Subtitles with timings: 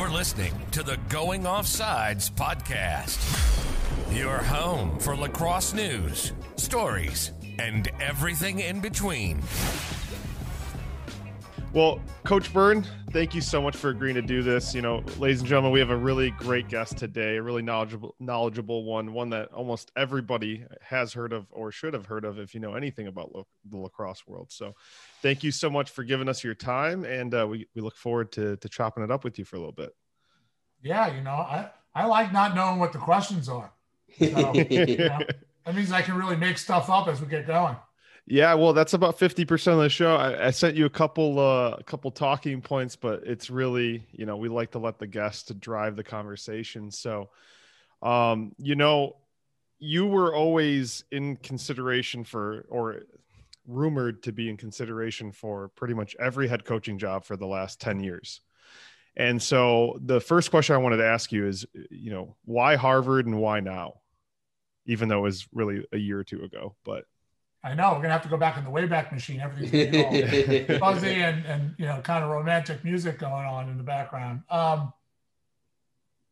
[0.00, 3.18] You're listening to the Going Offsides podcast,
[4.16, 9.42] your home for lacrosse news, stories, and everything in between.
[11.74, 14.74] Well, Coach Byrne, thank you so much for agreeing to do this.
[14.74, 18.14] You know, ladies and gentlemen, we have a really great guest today, a really knowledgeable,
[18.18, 22.54] knowledgeable one, one that almost everybody has heard of or should have heard of if
[22.54, 24.50] you know anything about lo- the lacrosse world.
[24.50, 24.74] So,
[25.22, 28.32] thank you so much for giving us your time, and uh, we we look forward
[28.32, 29.94] to to chopping it up with you for a little bit.
[30.82, 33.72] Yeah, you know, I I like not knowing what the questions are.
[34.18, 34.26] So,
[34.70, 35.20] you know,
[35.64, 37.76] that means I can really make stuff up as we get going.
[38.26, 40.14] Yeah, well, that's about fifty percent of the show.
[40.14, 44.24] I, I, sent you a couple, uh, a couple talking points, but it's really, you
[44.26, 46.90] know, we like to let the guests to drive the conversation.
[46.90, 47.30] So,
[48.02, 49.16] um, you know,
[49.80, 53.02] you were always in consideration for, or
[53.70, 57.80] rumored to be in consideration for, pretty much every head coaching job for the last
[57.80, 58.40] ten years.
[59.16, 63.26] And so, the first question I wanted to ask you is, you know, why Harvard
[63.26, 63.94] and why now?
[64.86, 67.04] Even though it was really a year or two ago, but
[67.62, 69.40] I know we're gonna have to go back in the Wayback Machine.
[69.40, 73.82] Everything's all fuzzy and and you know kind of romantic music going on in the
[73.82, 74.42] background.
[74.48, 74.92] Um,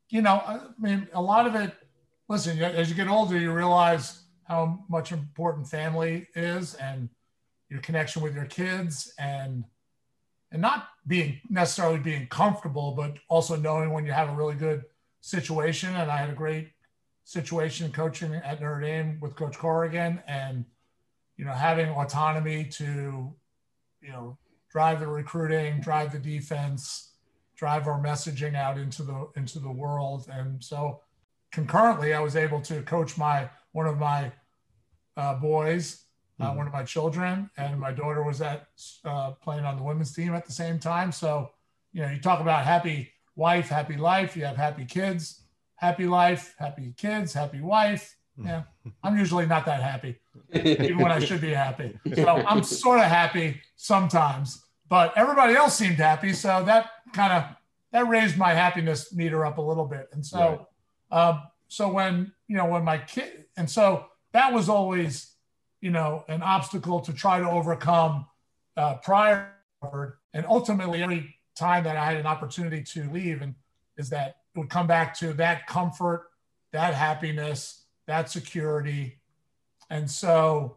[0.09, 1.75] you know, I mean, a lot of it.
[2.29, 7.11] Listen, as you get older, you realize how much important family is and
[7.69, 9.65] your connection with your kids and
[10.51, 14.83] and not being necessarily being comfortable, but also knowing when you have a really good
[15.21, 15.95] situation.
[15.95, 16.71] And I had a great
[17.25, 20.65] situation coaching at Notre Dame with Coach Corrigan and
[21.39, 23.33] you know, having autonomy to,
[24.03, 24.37] you know,
[24.71, 27.13] drive the recruiting, drive the defense,
[27.57, 30.29] drive our messaging out into the into the world.
[30.31, 31.01] And so
[31.53, 34.33] concurrently, I was able to coach my one of my
[35.17, 36.05] uh, boys,
[36.41, 38.69] uh, one of my children, and my daughter was at
[39.05, 41.11] uh, playing on the women's team at the same time.
[41.11, 41.51] So,
[41.93, 44.37] you know, you talk about happy wife, happy life.
[44.37, 45.43] You have happy kids,
[45.77, 48.17] happy life, happy kids, happy wife.
[48.41, 48.63] Yeah,
[49.03, 50.21] I'm usually not that happy
[50.53, 51.99] even when I should be happy.
[52.15, 56.33] So I'm sort of happy sometimes, but everybody else seemed happy.
[56.33, 57.45] So that kind of
[57.91, 60.09] that raised my happiness meter up a little bit.
[60.13, 60.67] And so,
[61.11, 61.29] right.
[61.31, 65.35] um, so when you know when my kid, and so that was always
[65.81, 68.27] you know an obstacle to try to overcome
[68.77, 69.53] uh, prior,
[70.35, 73.55] and ultimately every time that I had an opportunity to leave, and
[73.97, 76.29] is that it would come back to that comfort,
[76.73, 79.19] that happiness, that security,
[79.91, 80.77] and so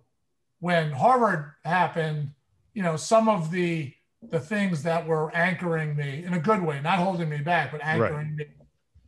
[0.60, 2.32] when Harvard happened,
[2.74, 3.94] you know, some of the
[4.30, 7.82] the things that were anchoring me in a good way, not holding me back, but
[7.84, 8.38] anchoring right.
[8.38, 8.46] me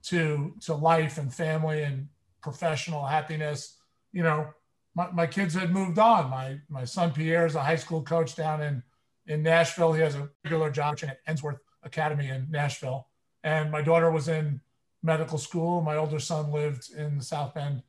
[0.04, 2.08] to to life and family and
[2.42, 3.78] professional happiness.
[4.12, 4.48] You know,
[4.96, 6.30] my, my kids had moved on.
[6.30, 8.84] My my son Pierre is a high school coach down in
[9.28, 9.94] in Nashville.
[9.94, 13.08] He has a regular job at Ensworth Academy in Nashville.
[13.44, 14.62] And my daughter was in
[15.02, 15.82] medical school.
[15.82, 17.84] My older son lived in the South Bend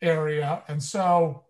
[0.00, 0.62] area.
[0.68, 1.44] And so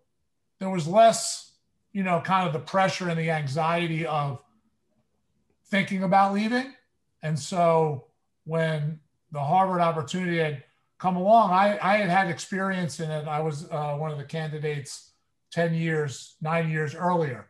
[0.59, 1.53] there was less,
[1.93, 4.41] you know, kind of the pressure and the anxiety of
[5.67, 6.73] thinking about leaving.
[7.23, 8.05] And so
[8.45, 8.99] when
[9.31, 10.63] the Harvard opportunity had
[11.05, 13.27] come along, I, I had had experience in it.
[13.27, 15.11] I was uh, one of the candidates
[15.51, 17.45] 10 years, nine years earlier.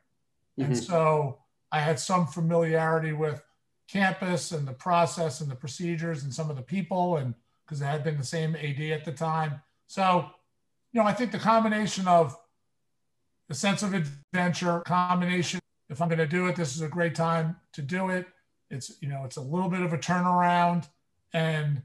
[0.59, 0.73] Mm-hmm.
[0.73, 1.37] And so
[1.71, 3.41] I had some familiarity with
[3.87, 7.33] campus and the process and the procedures and some of the people and
[7.65, 9.61] because I had been the same AD at the time.
[9.87, 10.25] So,
[10.91, 12.37] you know, I think the combination of
[13.47, 15.61] the sense of adventure combination.
[15.89, 18.27] If I'm going to do it, this is a great time to do it.
[18.69, 20.89] It's, you know, it's a little bit of a turnaround.
[21.31, 21.83] And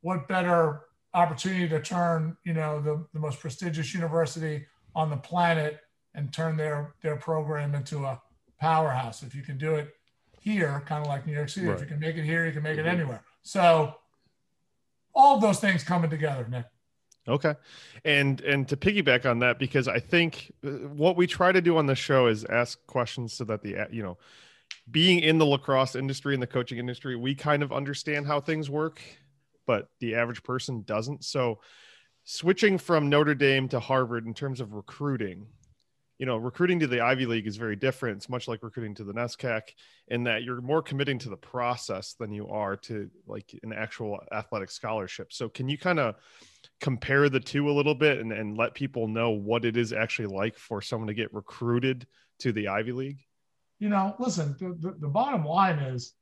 [0.00, 0.80] what better
[1.14, 5.80] opportunity to turn, you know, the, the most prestigious university on the planet
[6.14, 8.20] and turn their, their program into a
[8.60, 9.22] powerhouse.
[9.22, 9.94] If you can do it
[10.40, 11.74] here, kind of like New York City, right.
[11.74, 13.00] if you can make it here, you can make it mm-hmm.
[13.00, 13.22] anywhere.
[13.42, 13.94] So
[15.14, 16.66] all of those things coming together, Nick.
[17.26, 17.54] Okay.
[18.04, 21.78] And and to piggyback on that because I think uh, what we try to do
[21.78, 24.18] on the show is ask questions so that the you know
[24.90, 28.68] being in the lacrosse industry and the coaching industry, we kind of understand how things
[28.68, 29.00] work,
[29.66, 31.24] but the average person doesn't.
[31.24, 31.60] So
[32.24, 35.46] switching from Notre Dame to Harvard in terms of recruiting,
[36.18, 38.18] you know, recruiting to the Ivy League is very different.
[38.18, 39.62] It's much like recruiting to the NESCAC
[40.08, 44.20] in that you're more committing to the process than you are to like an actual
[44.32, 45.32] athletic scholarship.
[45.32, 46.14] So can you kind of
[46.80, 50.28] compare the two a little bit and, and let people know what it is actually
[50.28, 52.06] like for someone to get recruited
[52.40, 53.20] to the Ivy League?
[53.80, 56.14] You know, listen, the, the, the bottom line is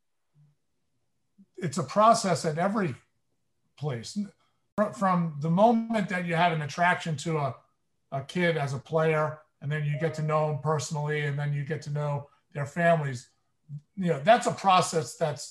[1.58, 2.94] it's a process at every
[3.82, 4.18] place.
[4.98, 7.54] From the moment that you have an attraction to a,
[8.10, 11.52] a kid as a player, and then you get to know them personally, and then
[11.52, 13.28] you get to know their families,
[13.96, 15.44] you know, that's a process that's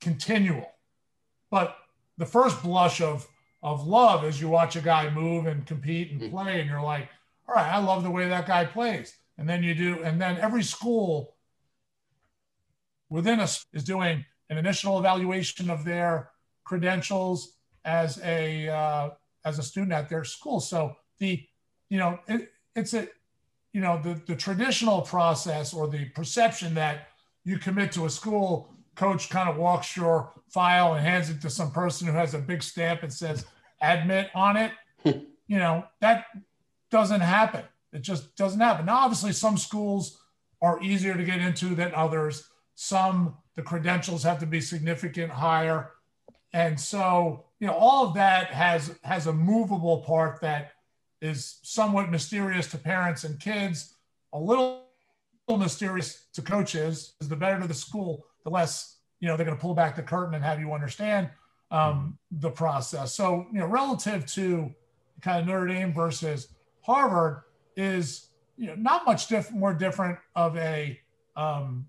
[0.00, 0.66] continual
[1.50, 1.76] but
[2.16, 3.26] the first blush of
[3.62, 6.30] of love is you watch a guy move and compete and mm.
[6.30, 7.08] play, and you're like,
[7.48, 9.16] all right, I love the way that guy plays.
[9.36, 11.34] And then you do, and then every school
[13.10, 16.30] within us is doing an initial evaluation of their
[16.62, 17.56] credentials
[17.88, 19.10] as a uh,
[19.44, 20.60] as a student at their school.
[20.60, 21.42] So the
[21.88, 23.08] you know it, it's a
[23.72, 27.08] you know the the traditional process or the perception that
[27.44, 31.48] you commit to a school coach kind of walks your file and hands it to
[31.48, 33.46] some person who has a big stamp and says
[33.80, 34.72] admit on it.
[35.50, 36.26] You know that
[36.90, 37.64] doesn't happen.
[37.94, 38.84] It just doesn't happen.
[38.84, 40.20] Now obviously some schools
[40.60, 42.50] are easier to get into than others.
[42.74, 45.92] Some the credentials have to be significant higher.
[46.52, 50.72] And so you know all of that has has a movable part that
[51.20, 53.94] is somewhat mysterious to parents and kids.
[54.32, 54.84] A little
[55.48, 59.56] mysterious to coaches is the better to the school the less you know they're going
[59.56, 61.30] to pull back the curtain and have you understand
[61.70, 63.14] um, the process.
[63.14, 64.72] So you know relative to
[65.20, 66.48] kind of notre dame versus
[66.82, 67.42] harvard
[67.76, 70.98] is you know not much diff- more different of a
[71.36, 71.86] um,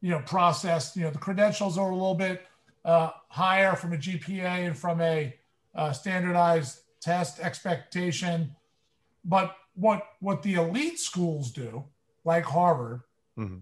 [0.00, 0.96] you know, process.
[0.96, 2.46] You know, the credentials are a little bit
[2.86, 5.34] uh, higher from a GPA and from a
[5.74, 8.54] uh, standardized test expectation.
[9.24, 11.84] But what what the elite schools do,
[12.24, 13.02] like Harvard,
[13.36, 13.58] mm-hmm.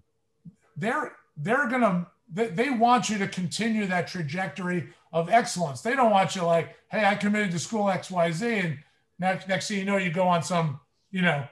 [0.76, 5.80] they're they're gonna they, they want you to continue that trajectory of excellence.
[5.80, 8.78] They don't want you like, hey, I committed to school X Y Z, and
[9.18, 10.80] next next thing you know, you go on some
[11.10, 11.46] you know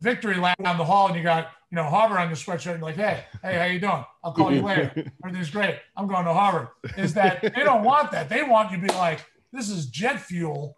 [0.00, 2.82] victory lap down the hall, and you got you know, Harvard on your sweatshirt and
[2.82, 4.04] like, hey, hey, how you doing?
[4.22, 4.92] I'll call you later.
[5.24, 5.76] Everything's great.
[5.96, 6.68] I'm going to Harvard.
[6.96, 8.28] Is that they don't want that.
[8.28, 10.76] They want you to be like, this is jet fuel.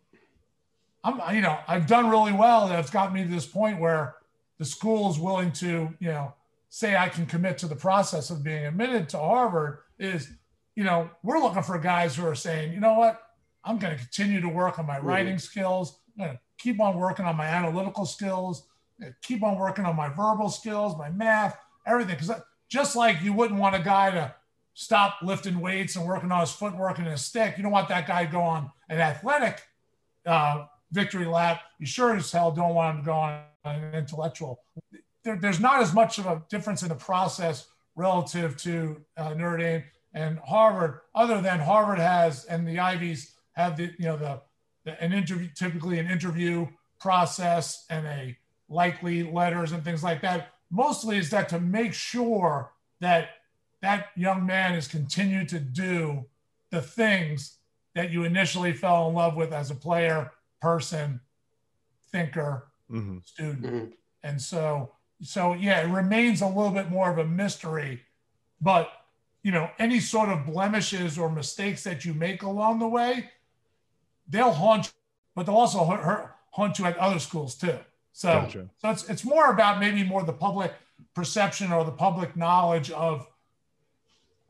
[1.04, 2.68] I'm, you know, I've done really well.
[2.68, 4.16] That's got me to this point where
[4.58, 6.34] the school is willing to, you know,
[6.70, 9.80] say I can commit to the process of being admitted to Harvard.
[9.98, 10.30] Is,
[10.74, 13.20] you know, we're looking for guys who are saying, you know what,
[13.62, 16.00] I'm going to continue to work on my writing skills.
[16.18, 18.66] I'm going to keep on working on my analytical skills
[19.22, 22.16] keep on working on my verbal skills, my math, everything.
[22.16, 24.34] Because just like you wouldn't want a guy to
[24.74, 28.06] stop lifting weights and working on his footwork and his stick, you don't want that
[28.06, 29.62] guy to go on an athletic
[30.26, 31.62] uh, victory lap.
[31.78, 34.60] You sure as hell don't want him to go on an intellectual.
[35.24, 37.66] There, there's not as much of a difference in the process
[37.96, 39.84] relative to uh, Notre Dame
[40.14, 44.40] and Harvard, other than Harvard has and the Ivies have the you know the,
[44.84, 46.66] the an interview typically an interview
[47.00, 48.36] process and a
[48.68, 50.54] likely letters and things like that.
[50.70, 53.30] Mostly is that to make sure that
[53.80, 56.26] that young man has continued to do
[56.70, 57.58] the things
[57.94, 61.20] that you initially fell in love with as a player, person,
[62.10, 63.18] thinker, mm-hmm.
[63.24, 63.62] student.
[63.62, 63.90] Mm-hmm.
[64.22, 64.92] And so,
[65.22, 68.02] so yeah, it remains a little bit more of a mystery,
[68.60, 68.90] but
[69.42, 73.30] you know, any sort of blemishes or mistakes that you make along the way,
[74.28, 74.92] they'll haunt you,
[75.34, 77.78] but they'll also haunt you at other schools too.
[78.12, 78.68] So, gotcha.
[78.78, 80.72] so it's it's more about maybe more the public
[81.14, 83.26] perception or the public knowledge of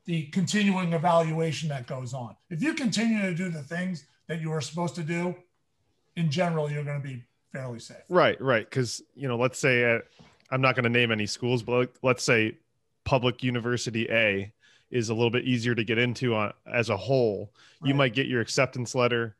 [0.06, 2.34] the continuing evaluation that goes on.
[2.48, 5.34] If you continue to do the things that you are supposed to do,
[6.16, 7.22] in general, you're going to be
[7.52, 7.98] fairly safe.
[8.08, 8.68] Right, right.
[8.68, 9.98] Because you know, let's say uh,
[10.50, 12.56] I'm not going to name any schools, but let's say
[13.04, 14.52] public university A
[14.90, 17.52] is a little bit easier to get into on, as a whole.
[17.80, 17.88] Right.
[17.88, 19.36] You might get your acceptance letter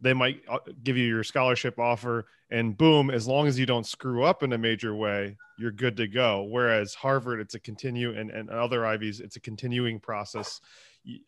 [0.00, 3.86] they might uh, give you your scholarship offer and boom as long as you don't
[3.86, 6.42] screw up in a major way you're good to go.
[6.42, 10.60] Whereas harvard it's a continue and, and other ivies it's a continuing process.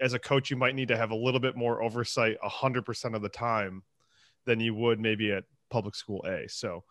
[0.00, 3.22] As a coach you might need to have a little bit more oversight 100% of
[3.22, 3.82] the time
[4.44, 6.48] than you would maybe at public school a.
[6.48, 6.84] So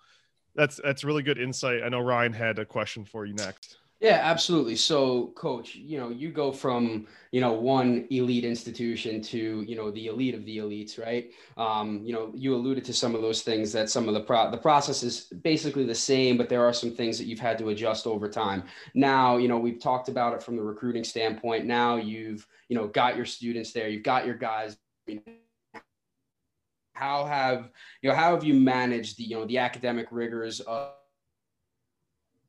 [0.56, 1.84] that's that's really good insight.
[1.84, 4.76] I know ryan had a question for you next yeah, absolutely.
[4.76, 9.90] So, coach, you know, you go from, you know, one elite institution to, you know,
[9.90, 11.32] the elite of the elites, right?
[11.58, 14.52] Um, you know, you alluded to some of those things that some of the pro-
[14.52, 17.70] the process is basically the same, but there are some things that you've had to
[17.70, 18.64] adjust over time.
[18.94, 21.66] Now, you know, we've talked about it from the recruiting standpoint.
[21.66, 24.78] Now you've, you know, got your students there, you've got your guys.
[26.94, 30.92] How have you know how have you managed the you know the academic rigors of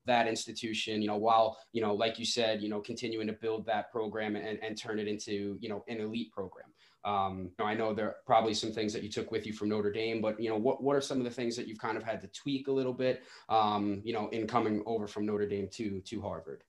[0.08, 3.64] that institution, you know, while, you know, like you said, you know, continuing to build
[3.66, 6.66] that program and, and turn it into, you know, an elite program.
[7.04, 9.52] Um, you know, I know there are probably some things that you took with you
[9.52, 11.78] from Notre Dame, but you know, what, what are some of the things that you've
[11.78, 15.24] kind of had to tweak a little bit, um, you know, in coming over from
[15.24, 16.64] Notre Dame to, to Harvard?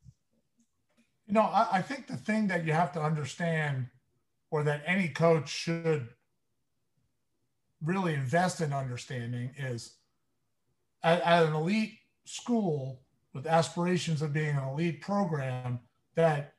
[1.26, 3.88] You know, I, I think the thing that you have to understand
[4.52, 6.10] or that any coach should
[7.84, 9.96] really invest in understanding is
[11.04, 11.94] at, at an elite
[12.26, 13.02] school,
[13.34, 15.80] with aspirations of being an elite program
[16.16, 16.54] that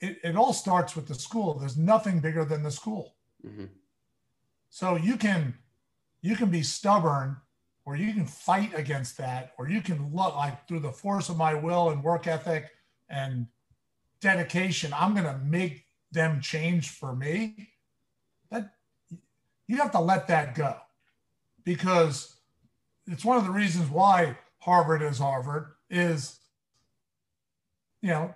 [0.00, 1.54] it, it all starts with the school.
[1.54, 3.16] There's nothing bigger than the school.
[3.46, 3.66] Mm-hmm.
[4.68, 5.54] So you can
[6.20, 7.36] you can be stubborn
[7.86, 11.36] or you can fight against that, or you can look like through the force of
[11.36, 12.66] my will and work ethic
[13.08, 13.46] and
[14.20, 17.70] dedication, I'm gonna make them change for me.
[18.50, 18.72] That
[19.68, 20.76] you have to let that go
[21.64, 22.36] because
[23.06, 24.36] it's one of the reasons why
[24.66, 26.40] Harvard is Harvard is
[28.02, 28.34] you know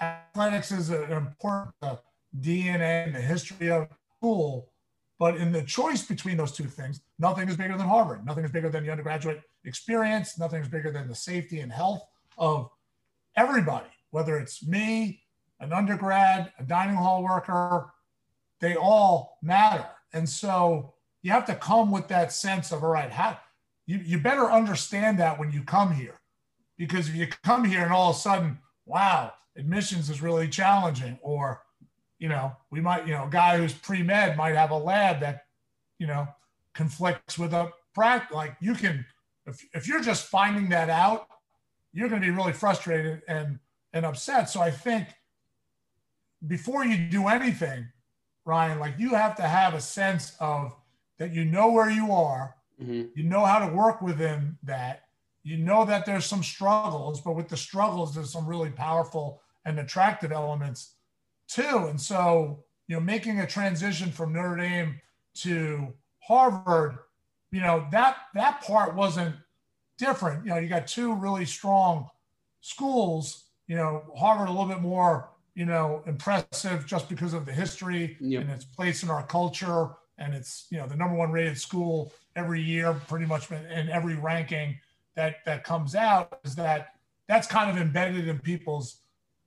[0.00, 1.96] athletics is an important uh,
[2.40, 4.70] DNA in the history of school.
[5.18, 8.24] But in the choice between those two things, nothing is bigger than Harvard.
[8.24, 10.38] Nothing is bigger than the undergraduate experience.
[10.38, 12.02] Nothing is bigger than the safety and health
[12.38, 12.70] of
[13.36, 15.20] everybody, whether it's me,
[15.58, 17.92] an undergrad, a dining hall worker,
[18.60, 19.86] they all matter.
[20.14, 23.38] And so you have to come with that sense of, all right, how,
[23.90, 26.20] you, you better understand that when you come here.
[26.78, 31.18] Because if you come here and all of a sudden, wow, admissions is really challenging
[31.22, 31.60] or
[32.20, 35.42] you know we might you know a guy who's pre-med might have a lab that
[35.98, 36.28] you know
[36.72, 39.04] conflicts with a practice like you can
[39.46, 41.26] if, if you're just finding that out
[41.92, 43.58] you're going to be really frustrated and
[43.92, 45.08] and upset so i think
[46.46, 47.86] before you do anything
[48.44, 50.76] ryan like you have to have a sense of
[51.18, 53.02] that you know where you are mm-hmm.
[53.14, 55.02] you know how to work within that
[55.42, 59.78] you know that there's some struggles, but with the struggles, there's some really powerful and
[59.78, 60.94] attractive elements
[61.48, 61.86] too.
[61.88, 65.00] And so, you know, making a transition from Notre Dame
[65.36, 66.98] to Harvard,
[67.52, 69.34] you know, that that part wasn't
[69.98, 70.44] different.
[70.44, 72.08] You know, you got two really strong
[72.60, 77.52] schools, you know, Harvard a little bit more, you know, impressive just because of the
[77.52, 78.42] history yep.
[78.42, 79.90] and its place in our culture.
[80.20, 84.14] And it's, you know, the number one rated school every year, pretty much in every
[84.14, 84.78] ranking
[85.16, 86.94] that that comes out is that
[87.26, 89.00] that's kind of embedded in people's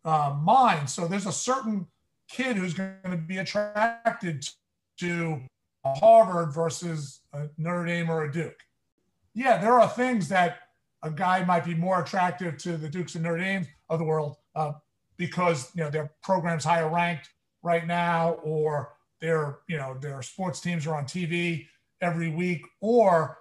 [0.03, 0.93] uh, minds.
[0.93, 1.87] So there's a certain
[2.27, 4.47] kid who's going to be attracted
[4.97, 5.41] to
[5.85, 8.59] Harvard versus a Notre Dame or a Duke.
[9.33, 10.59] Yeah, there are things that
[11.01, 14.37] a guy might be more attractive to the Dukes and Notre Dames of the world
[14.55, 14.73] uh,
[15.17, 17.29] because you know their programs higher ranked
[17.61, 21.65] right now, or their you know their sports teams are on TV
[22.01, 23.39] every week, or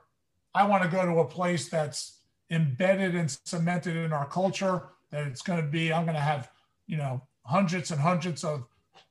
[0.55, 2.21] I want to go to a place that's
[2.51, 4.91] embedded and cemented in our culture.
[5.11, 6.51] That it's going to be, I'm going to have,
[6.87, 8.65] you know, hundreds and hundreds of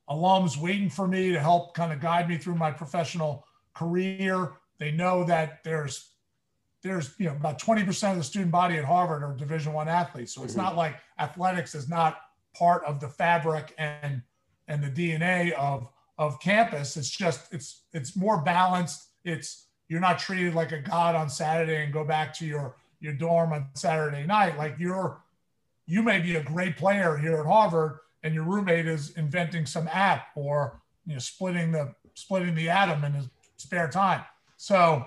[0.08, 4.52] alums waiting for me to help kind of guide me through my professional career.
[4.78, 6.08] They know that there's
[6.82, 10.34] there's you know about 20% of the student body at Harvard are division one athletes.
[10.34, 10.62] So it's mm-hmm.
[10.62, 12.16] not like athletics is not
[12.56, 14.22] part of the fabric and
[14.68, 15.86] and the DNA of
[16.18, 16.96] of campus.
[16.96, 19.08] It's just it's it's more balanced.
[19.24, 23.12] It's you're not treated like a god on Saturday and go back to your your
[23.12, 24.56] dorm on Saturday night.
[24.56, 25.20] Like you're,
[25.86, 29.88] you may be a great player here at Harvard, and your roommate is inventing some
[29.88, 34.22] app or you know splitting the splitting the atom in his spare time.
[34.56, 35.04] So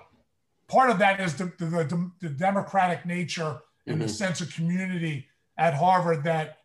[0.67, 4.07] part of that is the, the, the democratic nature and mm-hmm.
[4.07, 6.57] the sense of community at Harvard that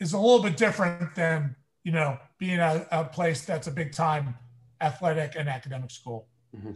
[0.00, 3.92] is a little bit different than you know being a, a place that's a big
[3.92, 4.34] time
[4.80, 6.26] athletic and academic school.
[6.56, 6.72] Mm-hmm.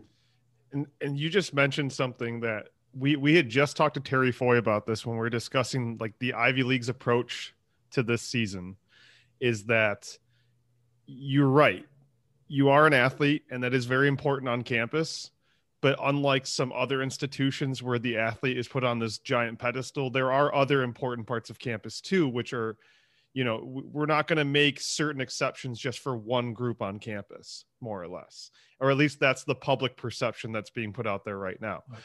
[0.71, 4.59] And and you just mentioned something that we we had just talked to Terry Foy
[4.59, 7.53] about this when we were discussing like the Ivy League's approach
[7.91, 8.77] to this season
[9.41, 10.17] is that
[11.07, 11.85] you're right.
[12.47, 15.33] You are an athlete and that is very important on campus,
[15.81, 20.31] but unlike some other institutions where the athlete is put on this giant pedestal, there
[20.31, 22.77] are other important parts of campus too which are
[23.37, 27.67] you know we're not going to make certain exceptions just for one group on campus
[27.81, 28.51] more or less
[28.81, 31.83] or at least that's the public perception that's being put out there right now.
[31.89, 32.01] Right.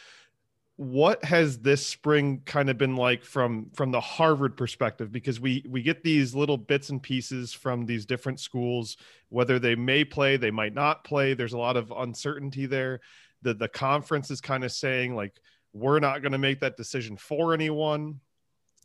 [0.77, 5.11] What has this spring kind of been like from from the Harvard perspective?
[5.11, 8.97] Because we we get these little bits and pieces from these different schools
[9.29, 13.00] whether they may play they might not play there's a lot of uncertainty there.
[13.43, 15.39] The the conference is kind of saying like
[15.73, 18.19] we're not going to make that decision for anyone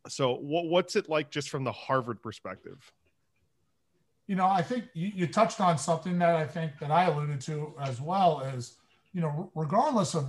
[0.08, 2.92] so what, what's it like just from the Harvard perspective
[4.26, 7.40] you know I think you, you touched on something that I think that I alluded
[7.42, 8.76] to as well is
[9.12, 10.28] you know regardless of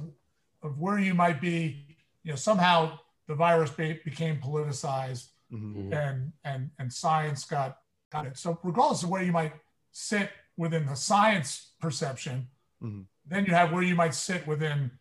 [0.63, 1.83] of where you might be.
[2.23, 5.93] You know, somehow the virus be, became politicized, mm-hmm.
[5.93, 7.79] and and and science got
[8.11, 8.37] got it.
[8.37, 9.53] So regardless of where you might
[9.91, 12.47] sit within the science perception,
[12.83, 13.01] mm-hmm.
[13.25, 14.91] then you have where you might sit within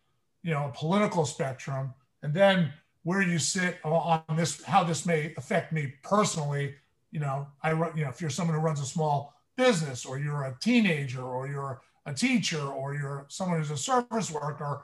[0.43, 1.93] you know a political spectrum,
[2.23, 2.71] and then
[3.07, 6.75] where you sit on this, how this may affect me personally.
[7.09, 10.43] You know, I you know if you're someone who runs a small business, or you're
[10.43, 14.83] a teenager, or you're a teacher, or you're someone who's a service worker,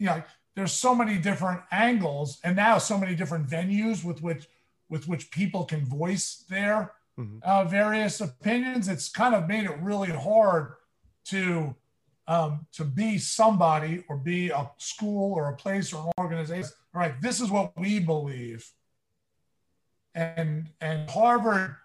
[0.00, 0.20] you know,
[0.56, 4.48] there's so many different angles and now so many different venues with which
[4.88, 7.38] with which people can voice their mm-hmm.
[7.44, 8.88] uh, various opinions.
[8.88, 10.72] It's kind of made it really hard
[11.26, 11.76] to
[12.26, 16.70] um, to be somebody or be a school or a place or an organization.
[16.94, 18.70] All right, this is what we believe.
[20.14, 21.76] And and Harvard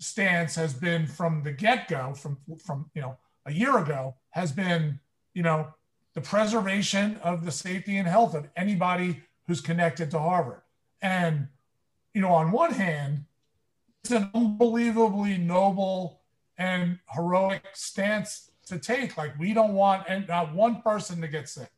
[0.00, 4.98] stance has been from the get-go, from from you know a year ago, has been
[5.34, 5.68] you know
[6.14, 10.62] the preservation of the safety and health of anybody who's connected to Harvard.
[11.02, 11.48] And
[12.14, 13.26] you know, on one hand,
[14.02, 16.22] it's an unbelievably noble
[16.56, 19.16] and heroic stance to take.
[19.16, 21.70] Like we don't want and not one person to get sick,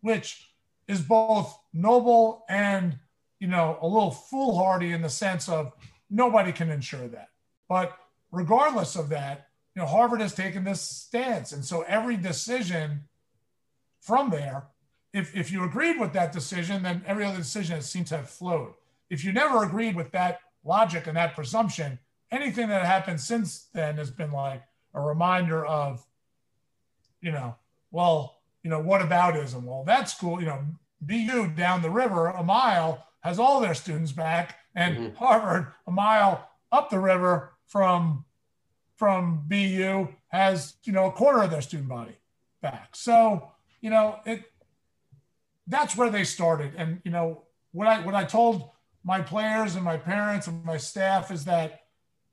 [0.00, 0.50] which
[0.88, 2.98] is both noble and
[3.40, 5.72] you know a little foolhardy in the sense of
[6.10, 7.28] nobody can ensure that.
[7.68, 7.96] But
[8.30, 13.04] regardless of that, you know Harvard has taken this stance, and so every decision
[14.00, 14.68] from there,
[15.12, 18.74] if if you agreed with that decision, then every other decision seems to have flowed.
[19.10, 21.98] If you never agreed with that logic and that presumption,
[22.30, 24.62] anything that happened since then has been like
[24.96, 26.04] a reminder of,
[27.20, 27.54] you know,
[27.92, 29.62] well, you know, what aboutism?
[29.62, 30.64] Well, that school, you know,
[31.00, 35.14] BU down the river a mile has all their students back, and mm-hmm.
[35.16, 38.24] Harvard a mile up the river from
[38.96, 42.16] from BU has you know a quarter of their student body
[42.62, 42.96] back.
[42.96, 44.50] So you know it
[45.66, 48.70] that's where they started, and you know what I what I told
[49.06, 51.84] my players and my parents and my staff is that,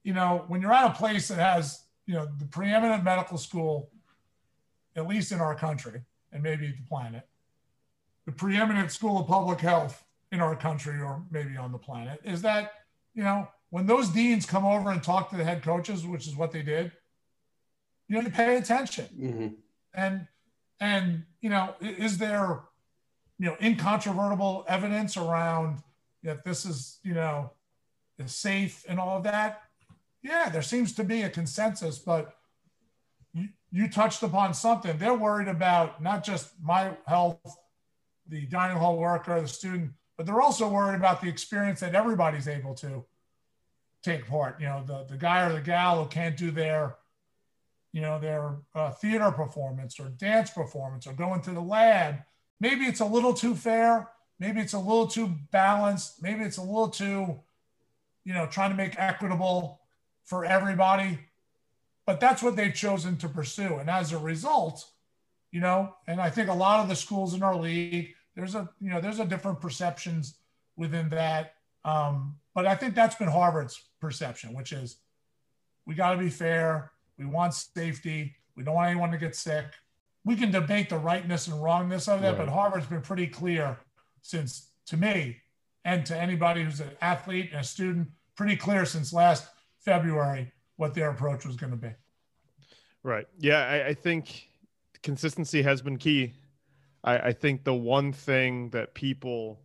[0.04, 3.90] you know, when you're at a place that has, you know, the preeminent medical school,
[4.96, 7.28] at least in our country and maybe the planet,
[8.26, 12.42] the preeminent school of public health in our country or maybe on the planet, is
[12.42, 12.72] that,
[13.14, 16.36] you know, when those deans come over and talk to the head coaches, which is
[16.36, 16.92] what they did,
[18.08, 19.06] you know, to pay attention.
[19.20, 19.48] Mm-hmm.
[19.94, 20.28] And,
[20.80, 22.62] and, you know, is there,
[23.40, 25.80] you know, incontrovertible evidence around,
[26.24, 27.52] that this is, you know,
[28.18, 29.64] is safe and all of that.
[30.24, 32.36] Yeah, there seems to be a consensus, but
[33.34, 34.98] you, you touched upon something.
[34.98, 37.40] They're worried about not just my health,
[38.28, 42.48] the dining hall worker, the student, but they're also worried about the experience that everybody's
[42.48, 43.04] able to
[44.02, 44.60] take part.
[44.62, 46.96] You know, the, the guy or the gal who can't do their,
[47.92, 52.20] you know, their uh, theater performance or dance performance or going to the lab.
[52.60, 54.10] Maybe it's a little too fair
[54.40, 57.40] maybe it's a little too balanced maybe it's a little too
[58.26, 59.80] you know trying to make equitable
[60.26, 61.20] for everybody
[62.06, 63.76] but that's what they've chosen to pursue.
[63.76, 64.86] And as a result
[65.52, 68.70] you know and i think a lot of the schools in our league there's a
[68.82, 70.36] you know there's a different perceptions
[70.76, 71.54] within that.
[71.86, 74.98] Um, but i think that's been harvard's perception which is
[75.86, 76.92] we got to be fair.
[77.18, 78.36] We want safety.
[78.56, 79.66] We don't want anyone to get sick.
[80.26, 82.38] We can debate the rightness and wrongness of that right.
[82.38, 83.78] but harvard's been pretty clear
[84.22, 85.38] since to me
[85.86, 88.08] and to anybody who's an athlete and a student,
[88.38, 89.48] pretty clear since last
[89.84, 91.90] February what their approach was going to be.
[93.04, 93.26] Right.
[93.38, 94.50] Yeah, I, I think
[95.02, 96.34] consistency has been key.
[97.04, 99.62] I, I think the one thing that people,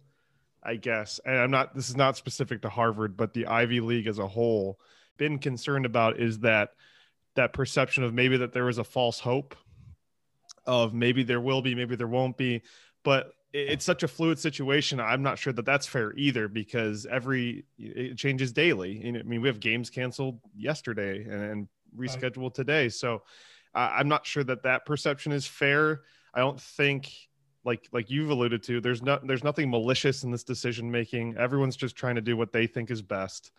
[0.62, 4.08] I guess, and I'm not, this is not specific to Harvard, but the Ivy League
[4.08, 4.80] as a whole,
[5.16, 6.70] been concerned about is that
[7.36, 9.54] that perception of maybe that there was a false hope
[10.66, 12.62] of maybe there will be, maybe there won't be.
[13.04, 15.00] But it's such a fluid situation.
[15.00, 19.02] I'm not sure that that's fair either because every it changes daily.
[19.06, 22.54] I mean, we have games canceled yesterday and, and rescheduled right.
[22.54, 23.22] today, so
[23.74, 26.02] uh, I'm not sure that that perception is fair.
[26.34, 27.10] I don't think
[27.64, 31.76] like like you've alluded to there's not there's nothing malicious in this decision making everyone's
[31.76, 33.50] just trying to do what they think is best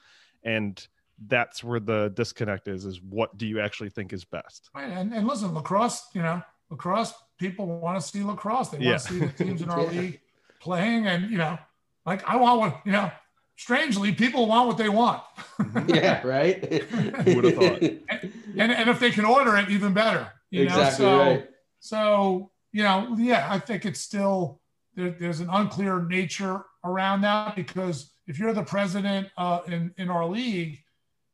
[0.44, 0.88] and
[1.28, 5.28] that's where the disconnect is is what do you actually think is best and, and
[5.28, 8.70] listen lacrosse you know lacrosse people want to see lacrosse.
[8.70, 8.98] They want yeah.
[8.98, 10.02] to see the teams in our yeah.
[10.02, 10.20] league
[10.60, 11.58] playing, and you know,
[12.06, 13.12] like I want what you know.
[13.56, 15.22] Strangely, people want what they want.
[15.88, 16.64] yeah, right.
[16.84, 17.82] Who would have thought?
[17.82, 20.32] And, and, and if they can order it, even better.
[20.50, 21.12] You exactly know?
[21.12, 21.50] so, right.
[21.82, 24.62] So you know, yeah, I think it's still
[24.96, 30.10] there, there's an unclear nature around that because if you're the president uh, in in
[30.10, 30.80] our league,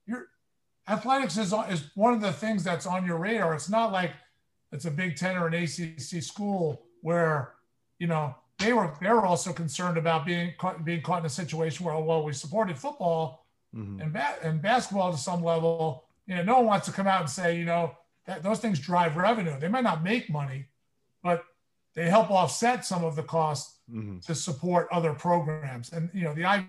[0.08, 0.26] your
[0.88, 3.54] athletics is is one of the things that's on your radar.
[3.54, 4.14] It's not like
[4.76, 7.54] it's a Big Ten or an ACC school where,
[7.98, 11.30] you know, they were they were also concerned about being caught, being caught in a
[11.30, 14.02] situation where, well, we supported football mm-hmm.
[14.02, 16.04] and ba- and basketball to some level.
[16.28, 18.80] You know, no one wants to come out and say, you know, that those things
[18.80, 19.58] drive revenue.
[19.60, 20.66] They might not make money,
[21.24, 21.44] but
[21.94, 24.20] they help offset some of the costs mm-hmm.
[24.20, 25.94] to support other programs.
[25.94, 26.68] And you know, the Ivy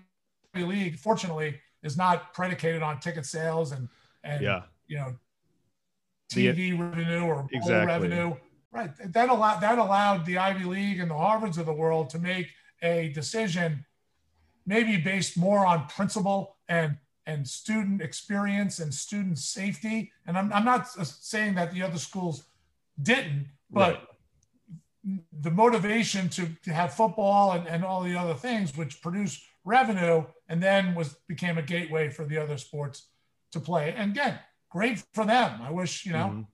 [0.55, 3.89] League, fortunately, is not predicated on ticket sales and
[4.23, 4.63] and yeah.
[4.87, 5.15] you know
[6.31, 7.87] TV the, revenue or exactly.
[7.87, 8.35] revenue.
[8.71, 8.91] Right.
[9.13, 12.47] That allowed that allowed the Ivy League and the Harvards of the world to make
[12.81, 13.85] a decision,
[14.65, 20.11] maybe based more on principle and and student experience and student safety.
[20.25, 22.45] And I'm, I'm not saying that the other schools
[23.01, 23.95] didn't, but
[25.03, 25.19] right.
[25.41, 30.23] the motivation to, to have football and, and all the other things, which produce revenue
[30.47, 33.07] and then was became a gateway for the other sports
[33.51, 33.93] to play.
[33.95, 35.61] And again, great for them.
[35.61, 36.45] I wish, you know,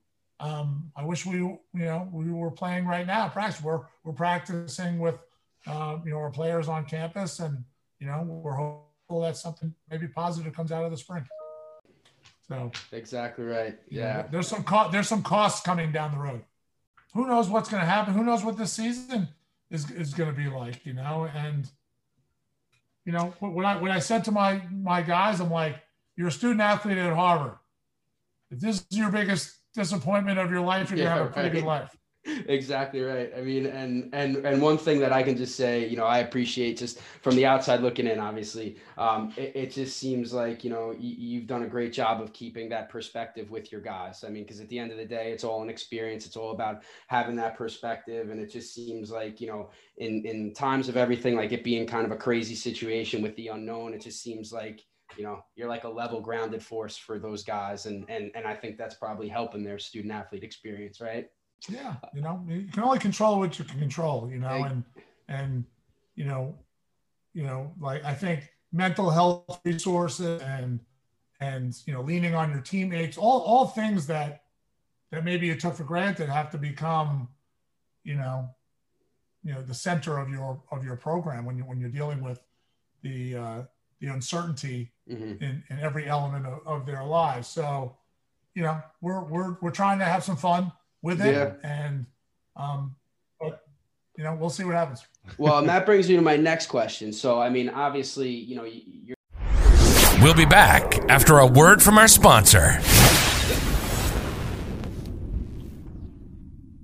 [0.41, 0.45] mm-hmm.
[0.45, 3.29] um, I wish we, you know, we were playing right now.
[3.29, 3.61] Practice.
[3.63, 5.15] We're we're practicing with,
[5.67, 7.63] uh, you know, our players on campus, and
[7.99, 11.25] you know, we're hopeful that something maybe positive comes out of the spring.
[12.47, 13.79] So exactly right.
[13.89, 14.23] Yeah.
[14.29, 16.43] There's some co- there's some costs coming down the road.
[17.13, 18.13] Who knows what's going to happen?
[18.13, 19.29] Who knows what this season
[19.69, 20.85] is is going to be like?
[20.85, 21.69] You know, and
[23.05, 25.77] you know when I when I said to my my guys, I'm like,
[26.15, 27.57] you're a student athlete at Harvard.
[28.53, 31.33] If this is your biggest disappointment of your life, and you're yeah, gonna have a
[31.33, 31.55] pretty right.
[31.55, 31.97] good life.
[32.47, 33.33] Exactly right.
[33.37, 36.19] I mean and and and one thing that i can just say you know i
[36.19, 40.69] appreciate just from the outside looking in obviously um, it, it, just seems like you
[40.69, 44.23] know you, have done a great job of keeping that perspective with your guys.
[44.25, 46.25] I mean because at the end of the day it's all an experience.
[46.25, 48.29] It's all about having that perspective.
[48.29, 51.85] And it just seems like you know in in times of everything like it being
[51.85, 54.81] kind of a crazy situation with the unknown it just seems like
[55.17, 57.85] you know you're like a level grounded force for those guys.
[57.85, 61.27] And and and i think that's probably helping their student athlete experience right?
[61.69, 64.83] Yeah, you know, you can only control what you can control, you know, and
[65.29, 65.63] and
[66.15, 66.57] you know,
[67.33, 70.79] you know, like I think mental health resources and
[71.39, 74.43] and you know, leaning on your teammates, all all things that
[75.11, 77.29] that maybe you took for granted have to become,
[78.03, 78.49] you know,
[79.43, 82.41] you know, the center of your of your program when you when you're dealing with
[83.03, 83.61] the uh,
[84.03, 85.41] the uncertainty mm-hmm.
[85.41, 87.47] in, in every element of, of their lives.
[87.47, 87.95] So,
[88.53, 91.33] you know, we're we're we're trying to have some fun with it.
[91.33, 91.53] Yeah.
[91.63, 92.05] And,
[92.57, 92.97] um,
[93.39, 93.63] but,
[94.17, 95.05] you know, we'll see what happens.
[95.37, 97.13] well, and that brings me to my next question.
[97.13, 99.15] So, I mean, obviously, you know, you're.
[100.21, 102.79] We'll be back after a word from our sponsor.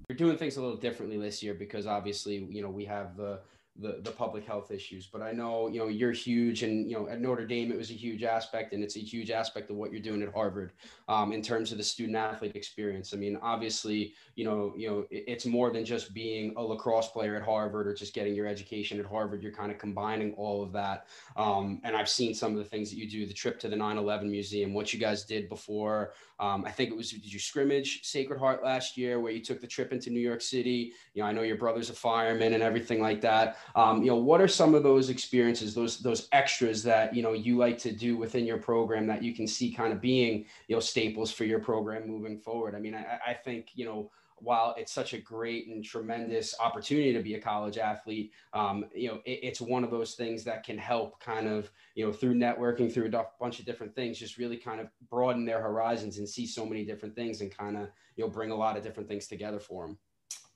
[0.08, 3.42] You're doing things a little differently this year because obviously, you know, we have the
[3.82, 5.08] the the public health issues.
[5.08, 7.92] But I know you know you're huge, and you know at Notre Dame it was
[7.92, 10.74] a huge aspect, and it's a huge aspect of what you're doing at Harvard
[11.08, 13.14] um, in terms of the student athlete experience.
[13.14, 17.10] I mean, obviously, you know, you know, it, it's more than just being a lacrosse
[17.10, 19.42] player at Harvard or just getting your education at Harvard.
[19.42, 21.08] You're kind of combining all of that.
[21.36, 23.76] Um, and I've seen some of the things that you do, the trip to the
[23.76, 26.14] 9/11 museum, what you guys did before.
[26.40, 29.60] Um, I think it was did you scrimmage Sacred Heart last year, where you took
[29.60, 30.94] the trip into New York City.
[31.14, 33.58] You know, I know your brother's a fireman and everything like that.
[33.76, 37.34] Um, you know, what are some of those experiences, those those extras that you know
[37.34, 40.76] you like to do within your program that you can see kind of being you
[40.76, 42.76] know staples for your program moving forward?
[42.76, 47.14] I mean, I, I think you know while it's such a great and tremendous opportunity
[47.14, 50.64] to be a college athlete, um, you know, it, it's one of those things that
[50.64, 54.38] can help kind of, you know, through networking, through a bunch of different things, just
[54.38, 57.90] really kind of broaden their horizons and see so many different things and kind of,
[58.16, 59.98] you know, bring a lot of different things together for them.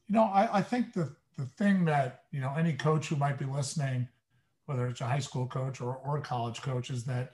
[0.07, 3.37] You know, I, I think the the thing that you know any coach who might
[3.37, 4.07] be listening,
[4.65, 7.33] whether it's a high school coach or, or a college coach, is that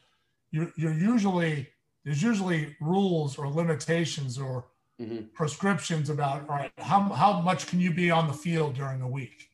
[0.51, 1.67] you're, you're usually
[2.03, 4.65] there's usually rules or limitations or
[4.99, 5.25] mm-hmm.
[5.33, 9.07] prescriptions about all right how, how much can you be on the field during a
[9.07, 9.49] week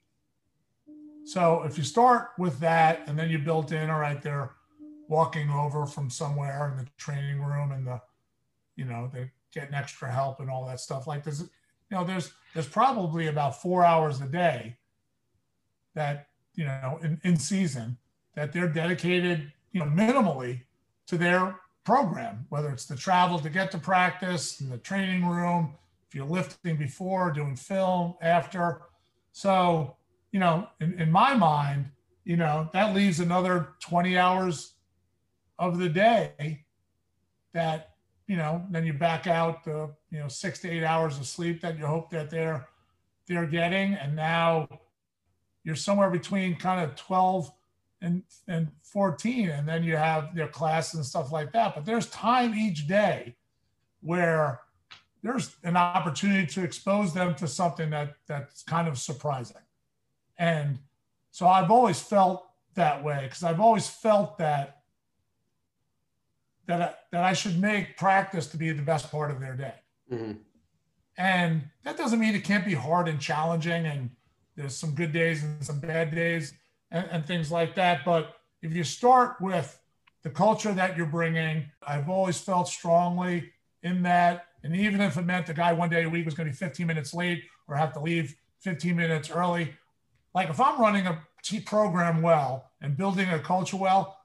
[1.25, 4.51] so if you start with that and then you built in all right they're
[5.07, 8.01] walking over from somewhere in the training room and the
[8.75, 11.43] you know they're getting extra help and all that stuff like this
[11.95, 14.75] you know, there's there's probably about four hours a day
[15.93, 17.97] that you know in, in season
[18.35, 20.63] that they're dedicated, you know, minimally
[21.07, 25.73] to their program, whether it's the travel to get to practice, in the training room,
[26.05, 28.81] if you're lifting before, doing film after.
[29.31, 29.95] So,
[30.33, 31.85] you know, in, in my mind,
[32.25, 34.73] you know, that leaves another 20 hours
[35.57, 36.65] of the day
[37.53, 37.94] that
[38.27, 41.61] you know, then you back out the, you know, six to eight hours of sleep
[41.61, 42.67] that you hope that they're
[43.27, 43.93] they're getting.
[43.93, 44.67] And now
[45.63, 47.51] you're somewhere between kind of 12
[48.01, 49.49] and, and 14.
[49.49, 51.73] And then you have their class and stuff like that.
[51.73, 53.35] But there's time each day
[54.01, 54.61] where
[55.23, 59.57] there's an opportunity to expose them to something that that's kind of surprising.
[60.37, 60.77] And
[61.31, 64.81] so I've always felt that way because I've always felt that
[66.67, 69.75] that I, that I should make practice to be the best part of their day.
[70.11, 70.33] Mm-hmm.
[71.17, 74.09] And that doesn't mean it can't be hard and challenging, and
[74.55, 76.53] there's some good days and some bad days
[76.91, 78.03] and, and things like that.
[78.03, 79.79] But if you start with
[80.23, 83.51] the culture that you're bringing, I've always felt strongly
[83.83, 84.47] in that.
[84.63, 86.57] And even if it meant the guy one day a week was going to be
[86.57, 89.73] 15 minutes late or have to leave 15 minutes early,
[90.33, 91.21] like if I'm running a
[91.65, 94.17] program well and building a culture well,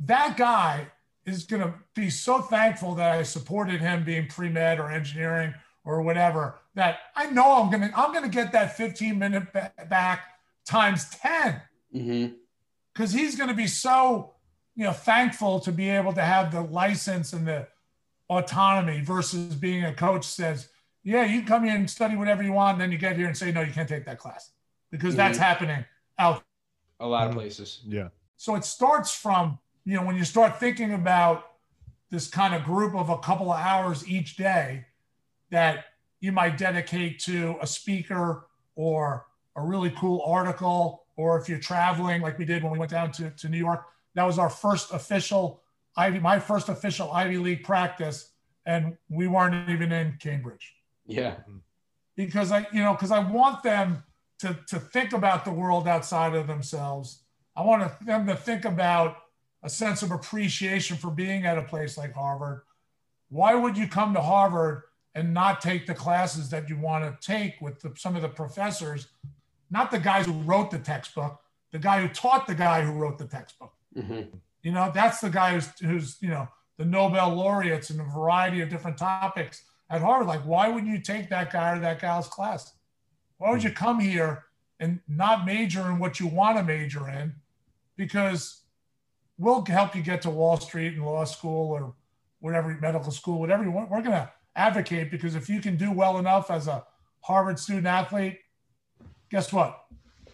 [0.00, 0.86] that guy
[1.26, 5.54] is going to be so thankful that I supported him being pre-med or engineering
[5.84, 9.52] or whatever that I know I'm going to I'm going to get that 15 minute
[9.88, 10.20] back
[10.66, 11.60] times 10
[11.94, 12.34] Mm-hmm.
[12.94, 14.34] because he's going to be so
[14.76, 17.66] you know thankful to be able to have the license and the
[18.28, 20.68] autonomy versus being a coach says
[21.02, 23.36] yeah you come here and study whatever you want and then you get here and
[23.36, 24.50] say no you can't take that class
[24.92, 25.42] because that's Mhm.
[25.42, 25.84] happening
[26.18, 26.42] out
[27.00, 27.38] A lot of Mhm.
[27.38, 27.80] places.
[27.84, 28.08] Yeah.
[28.36, 31.44] so it starts from you know when you start thinking about
[32.10, 34.84] this kind of group of a couple of hours each day
[35.50, 35.84] that
[36.20, 42.20] you might dedicate to a speaker or a really cool article or if you're traveling
[42.22, 44.92] like we did when we went down to, to new york that was our first
[44.92, 45.62] official
[45.96, 48.32] ivy my first official ivy league practice
[48.66, 50.74] and we weren't even in cambridge
[51.06, 51.36] Yeah.
[52.16, 54.02] because I, you know, because I want them
[54.40, 57.22] to to think about the world outside of themselves.
[57.56, 59.16] I want them to think about
[59.62, 62.62] a sense of appreciation for being at a place like Harvard.
[63.28, 64.82] Why would you come to Harvard
[65.14, 68.28] and not take the classes that you want to take with the, some of the
[68.28, 69.08] professors,
[69.70, 71.40] not the guys who wrote the textbook,
[71.72, 73.72] the guy who taught the guy who wrote the textbook?
[73.94, 74.22] hmm
[74.62, 78.60] You know, that's the guy who's, who's you know, the Nobel laureates in a variety
[78.62, 80.28] of different topics at Harvard.
[80.28, 82.72] Like, why would you take that guy or that gal's class?
[83.38, 84.44] Why would you come here
[84.78, 87.34] and not major in what you want to major in?
[87.96, 88.62] Because
[89.40, 91.94] we'll help you get to Wall Street and law school or
[92.40, 93.90] whatever, medical school, whatever you want.
[93.90, 96.84] We're going to advocate because if you can do well enough as a
[97.22, 98.38] Harvard student athlete,
[99.30, 99.84] guess what?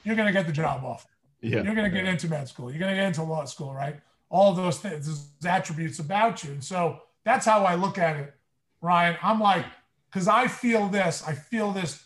[0.05, 1.09] You're going to get the job offer.
[1.41, 1.63] Yeah.
[1.63, 2.71] You're going to get into med school.
[2.71, 3.97] You're going to get into law school, right?
[4.29, 6.51] All of those things, those attributes about you.
[6.51, 8.35] And so that's how I look at it,
[8.81, 9.17] Ryan.
[9.23, 9.65] I'm like,
[10.11, 12.05] because I feel this, I feel this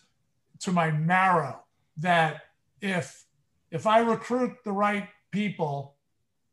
[0.61, 1.63] to my marrow
[1.97, 2.43] that
[2.83, 3.25] if
[3.71, 5.95] if I recruit the right people,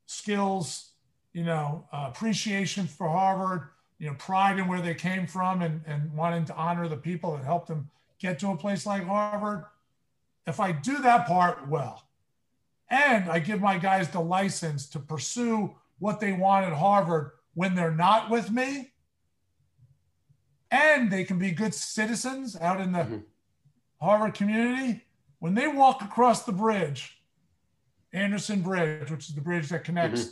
[0.07, 0.93] skills,
[1.33, 5.81] you know, uh, appreciation for Harvard, you know, pride in where they came from, and
[5.85, 9.65] and wanting to honor the people that helped them get to a place like Harvard.
[10.47, 12.07] If I do that part well,
[12.89, 17.75] and I give my guys the license to pursue what they want at Harvard when
[17.75, 18.93] they're not with me.
[20.71, 23.25] And they can be good citizens out in the Mhm.
[24.01, 25.05] Harvard community.
[25.39, 27.16] When they walk across the bridge,
[28.17, 30.25] Anderson Bridge, which is the bridge that connects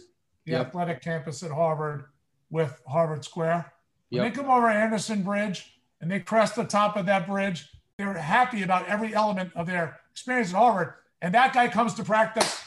[0.46, 0.68] the Yep.
[0.68, 2.06] athletic campus at Harvard
[2.50, 3.72] with Harvard Square,
[4.10, 4.34] when Yep.
[4.34, 8.64] they come over Anderson Bridge and they crest the top of that bridge, they're happy
[8.64, 10.94] about every element of their experience at Harvard.
[11.22, 12.64] And that guy comes to practice,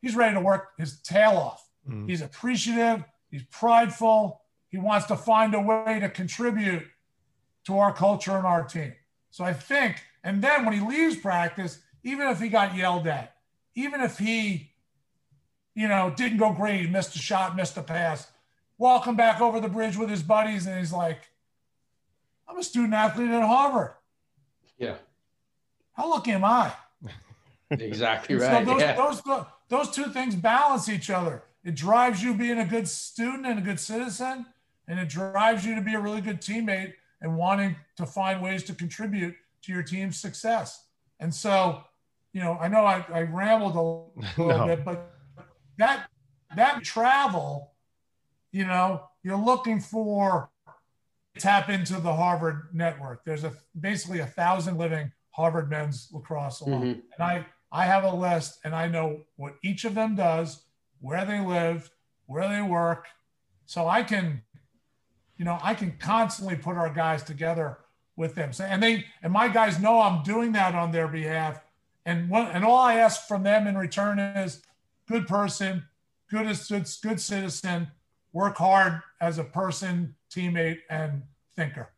[0.00, 1.68] he's ready to work his tail off.
[1.88, 2.08] Mhm.
[2.08, 6.86] He's appreciative, he's prideful, he wants to find a way to contribute
[7.64, 8.94] to our culture and our team.
[9.30, 13.35] So I think, and then when he leaves practice, even if he got yelled at,
[13.76, 14.72] even if he,
[15.74, 18.26] you know, didn't go great, missed a shot, missed a pass,
[18.78, 21.20] walking back over the bridge with his buddies, and he's like,
[22.48, 23.92] I'm a student athlete at Harvard.
[24.78, 24.96] Yeah.
[25.92, 26.72] How lucky am I?
[27.68, 28.64] Exactly right.
[28.64, 28.94] So those, yeah.
[28.94, 29.22] those,
[29.68, 31.42] those two things balance each other.
[31.64, 34.46] It drives you being a good student and a good citizen,
[34.86, 38.62] and it drives you to be a really good teammate and wanting to find ways
[38.64, 40.84] to contribute to your team's success.
[41.18, 41.82] And so,
[42.36, 43.80] you know, I know I, I rambled a
[44.42, 44.66] little No.
[44.66, 45.10] bit, but
[45.78, 46.06] that
[46.54, 47.72] that travel,
[48.52, 50.50] you know, you're looking for
[51.38, 53.24] tap into the Harvard network.
[53.24, 57.02] There's a basically a thousand living Harvard men's lacrosse alum, Mhm.
[57.14, 60.62] and I I have a list, and I know what each of them does,
[61.00, 61.90] where they live,
[62.26, 63.06] where they work,
[63.64, 64.42] so I can,
[65.38, 67.78] you know, I can constantly put our guys together
[68.14, 68.52] with them.
[68.52, 71.62] So, and they and my guys know I'm doing that on their behalf,
[72.06, 74.62] and what and all I ask from them in return is
[75.06, 75.84] good person,
[76.30, 77.88] good as good, good citizen,
[78.32, 81.22] work hard as a person, teammate, and
[81.56, 81.90] thinker.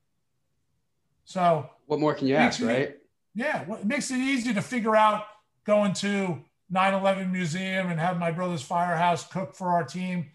[1.24, 2.96] So What more can you ask, me- right?
[3.34, 5.24] yeah, well, it makes it easy to figure out
[5.64, 6.42] going to
[6.72, 10.30] 9/11 Museum and have my brother's firehouse cook for our team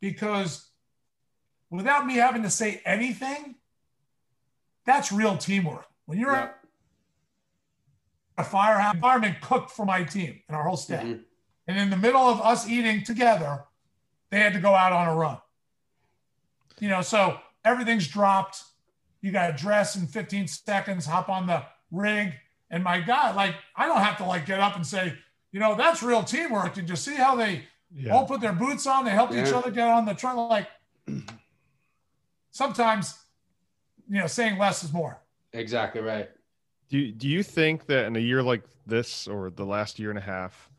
[0.00, 0.68] because
[1.70, 3.56] without me having to say anything,
[4.84, 5.86] that's real teamwork.
[6.06, 6.50] When you're Yeah.
[8.38, 11.02] At a firehouse, fireman cooked for my team and our whole staff.
[11.04, 11.24] Mhm.
[11.66, 13.64] And in the middle of us eating together,
[14.30, 15.38] they had to go out on a run.
[16.78, 18.62] You know, so everything's dropped.
[19.20, 22.34] You got to dress in 15 seconds, hop on the rig.
[22.70, 25.16] And my God, like, I don't have to like get up and say,
[25.52, 26.74] you know, that's real teamwork.
[26.74, 28.12] Did you see how they Yeah.
[28.14, 29.04] all put their boots on?
[29.04, 30.36] They helped each other get on the truck.
[30.36, 30.68] Like,
[32.50, 33.18] sometimes,
[34.08, 35.20] you know, saying less is more.
[35.52, 36.30] Exactly right.
[36.88, 40.18] Do do you think that in a year like this or the last year and
[40.18, 40.70] a half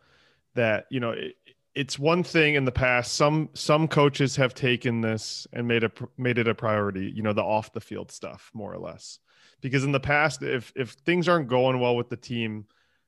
[0.56, 1.36] that you know it,
[1.78, 3.14] it's one thing in the past.
[3.14, 7.12] Some some coaches have taken this and made a made it a priority.
[7.16, 9.20] You know, the off the field stuff, more or less.
[9.62, 12.66] Because in the past, if if things aren't going well with the team,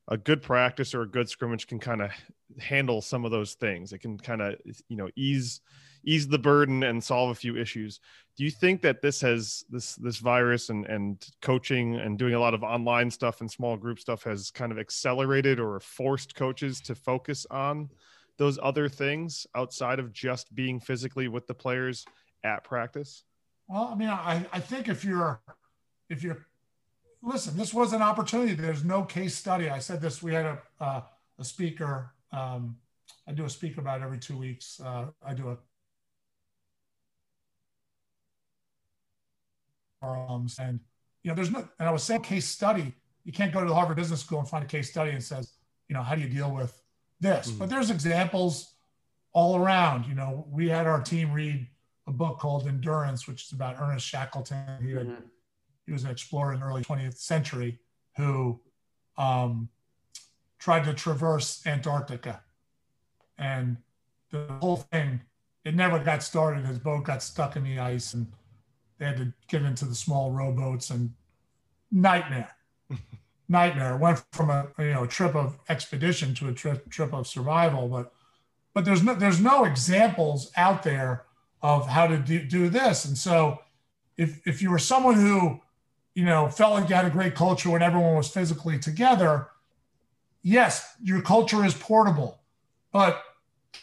[0.07, 2.11] a good practice or a good scrimmage can kind of
[2.59, 3.91] handle some of those things.
[3.91, 4.55] It can kind of
[4.87, 5.61] you know ease
[6.03, 7.99] ease the burden and solve a few issues.
[8.37, 12.39] Do you think that this has this this virus and and coaching and doing a
[12.39, 16.79] lot of online stuff and small group stuff has kind of accelerated or forced coaches
[16.81, 17.89] to focus on
[18.37, 22.05] those other things outside of just being physically with the players
[22.43, 23.23] at practice?
[23.67, 25.41] Well, I mean, I, I think if you're
[26.09, 26.45] if you're
[27.21, 28.53] listen, this was an opportunity.
[28.53, 29.69] There's no case study.
[29.69, 30.23] I said this.
[30.23, 31.01] We had a uh,
[31.37, 32.13] a speaker.
[32.31, 32.77] Um,
[33.27, 34.79] I do a speaker about every two weeks.
[34.83, 35.57] Uh, I do a
[39.99, 40.79] forums, and
[41.23, 41.67] you know, there's no.
[41.79, 42.93] And I was saying case study.
[43.23, 45.53] You can't go to the Harvard Business School and find a case study and says,
[45.87, 46.81] you know, how do you deal with
[47.19, 47.49] this?
[47.49, 47.59] Mm-hmm.
[47.59, 48.73] But there's examples
[49.33, 50.05] all around.
[50.05, 51.67] You know, we had our team read
[52.07, 54.77] a book called Endurance, which is about Ernest Shackleton.
[54.81, 55.25] He had mm-hmm
[55.89, 57.79] he was an explorer in the early 20th century
[58.15, 58.59] who
[59.17, 59.69] um,
[60.59, 62.43] tried to traverse Antarctica.
[63.39, 63.77] And
[64.29, 65.21] the whole thing,
[65.65, 66.63] it never got started.
[66.63, 68.31] His boat got stuck in the ice and
[68.99, 71.13] they had to get into the small rowboats and
[71.91, 72.51] nightmare.
[73.49, 73.97] nightmare.
[73.97, 78.13] Went from a you know trip of expedition to a trip trip of survival, but
[78.73, 81.25] but there's no there's no examples out there
[81.61, 83.05] of how to do, do this.
[83.05, 83.59] And so
[84.17, 85.61] if if you were someone who
[86.19, 89.47] you know, felt like you had a great culture when everyone was physically together.
[90.41, 92.41] Yes, your culture is portable,
[92.91, 93.23] but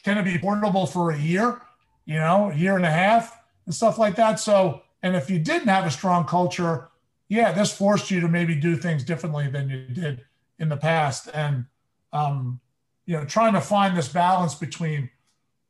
[0.03, 1.63] can it be portable for a year,
[2.05, 4.39] you know, a year and a half and stuff like that?
[4.39, 6.89] So, and if you didn't have a strong culture,
[7.29, 10.25] yeah, this forced you to maybe do things differently than you did
[10.59, 11.29] in the past.
[11.35, 11.67] And,
[12.13, 12.61] um,
[13.05, 15.11] you know, trying to find this balance between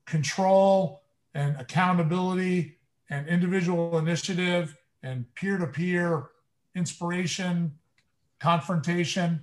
[0.04, 1.02] control
[1.34, 2.78] and accountability
[3.10, 6.28] and individual initiative and peer to peer
[6.74, 7.72] inspiration,
[8.38, 9.42] confrontation.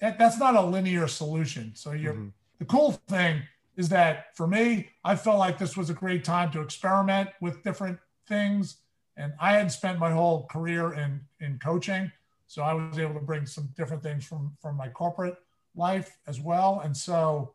[0.00, 1.72] That, that's not a linear solution.
[1.74, 2.28] So you're mm-hmm.
[2.58, 3.42] the cool thing
[3.76, 7.62] is that for me, I felt like this was a great time to experiment with
[7.62, 7.98] different
[8.30, 8.78] things.
[9.18, 12.10] And I had spent my whole career in in coaching.
[12.46, 15.36] So I was able to bring some different things from from my corporate
[15.74, 16.80] life as well.
[16.82, 17.52] And so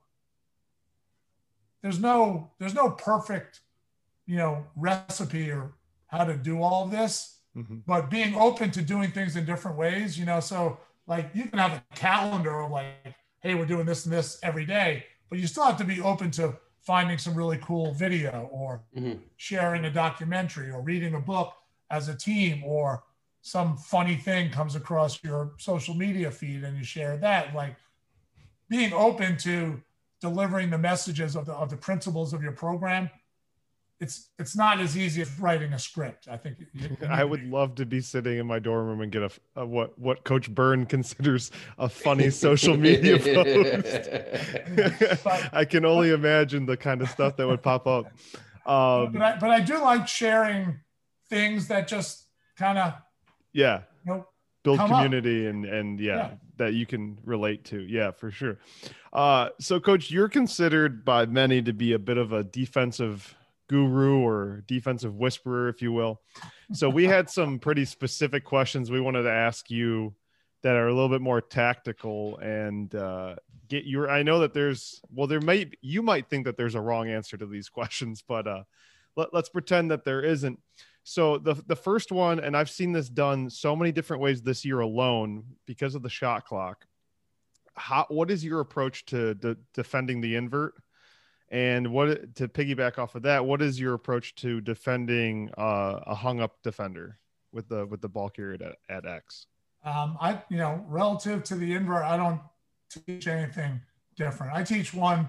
[1.82, 3.62] there's no there's no perfect,
[4.28, 5.74] you know, recipe or
[6.08, 7.78] how to do all of this mm-hmm.
[7.86, 10.40] but being open to doing things in different ways, you know.
[10.40, 14.40] So like you can have a calendar of like, hey, we're doing this and this
[14.44, 18.48] every day, but you still have to be open to finding some really cool video
[18.52, 19.14] or mm-hmm.
[19.38, 21.54] sharing a documentary or reading a book
[21.90, 23.04] as a team or
[23.42, 27.76] some funny thing comes across your social media feed and you share that like
[28.70, 29.82] being open to
[30.22, 33.10] delivering the messages of the, of the principles of your program
[34.00, 36.28] it's it's not as easy as writing a script.
[36.30, 36.58] I think
[37.10, 39.98] I would love to be sitting in my dorm room and get a, a what
[39.98, 45.24] what Coach Byrne considers a funny social media post.
[45.24, 48.06] but, I can only imagine the kind of stuff that would pop up.
[48.66, 50.80] Um, but I but I do like sharing
[51.30, 52.26] things that just
[52.58, 52.94] kind of
[53.54, 54.28] yeah you know,
[54.64, 58.60] build community and and yeah, yeah, that you can relate to yeah for sure.
[59.14, 63.34] Uh, so coach, you're considered by many to be a bit of a defensive
[63.68, 66.22] guru or defensive whisperer, if you will.
[66.74, 70.16] So we had some pretty specific questions we wanted to ask you
[70.66, 73.36] that are a little bit more tactical and uh,
[73.68, 74.10] get your.
[74.10, 77.38] I know that there's well, there might you might think that there's a wrong answer
[77.38, 78.64] to these questions, but uh,
[79.16, 80.60] let, let's pretend that there isn't.
[81.04, 84.66] So the the first one, and I've seen this done so many different ways this
[84.66, 86.86] year alone because of the shot clock.
[87.76, 90.74] How what is your approach to de- defending the invert?
[91.50, 96.16] And what to piggyback off of that, what is your approach to defending uh, a
[96.16, 97.20] hung up defender
[97.52, 98.58] with the with the ball carrier
[98.90, 99.46] at, at X?
[99.84, 102.42] Um, I you know relative to the invert, I don't
[103.06, 103.80] teach anything
[104.16, 104.54] different.
[104.54, 105.28] I teach one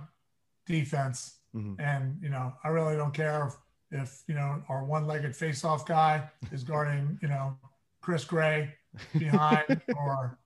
[0.67, 1.79] defense, mm-hmm.
[1.81, 3.49] and you know I really don't care
[3.93, 7.57] if, if you know our one-legged face-off guy is guarding you know
[8.01, 8.73] Chris Gray
[9.19, 10.39] behind or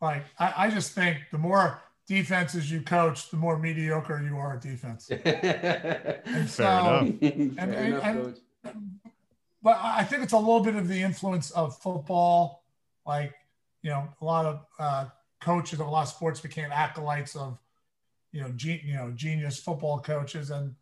[0.00, 4.54] like I, I just think the more defenses you coach, the more mediocre you are
[4.54, 5.10] at defense.
[5.10, 8.40] and so, and, and, and,
[9.62, 12.64] but I think it's a little bit of the influence of football.
[13.06, 13.34] Like,
[13.82, 15.06] you know, a lot of uh,
[15.40, 17.58] coaches of a lot of sports became acolytes of,
[18.32, 20.74] you know, ge- you know, genius football coaches and,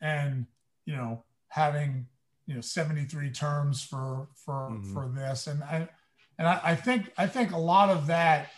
[0.00, 0.46] and,
[0.84, 2.06] you know, having,
[2.46, 4.92] you know, 73 terms for, for, mm-hmm.
[4.92, 5.46] for this.
[5.46, 5.88] And I,
[6.38, 8.50] and I, I think, I think a lot of that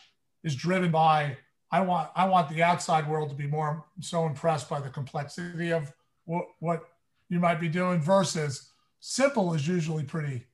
[0.42, 1.36] is driven by,
[1.76, 5.72] I want I want the outside world to be more so impressed by the complexity
[5.72, 5.92] of
[6.24, 6.88] what what
[7.28, 8.70] you might be doing versus
[9.00, 10.46] simple is usually pretty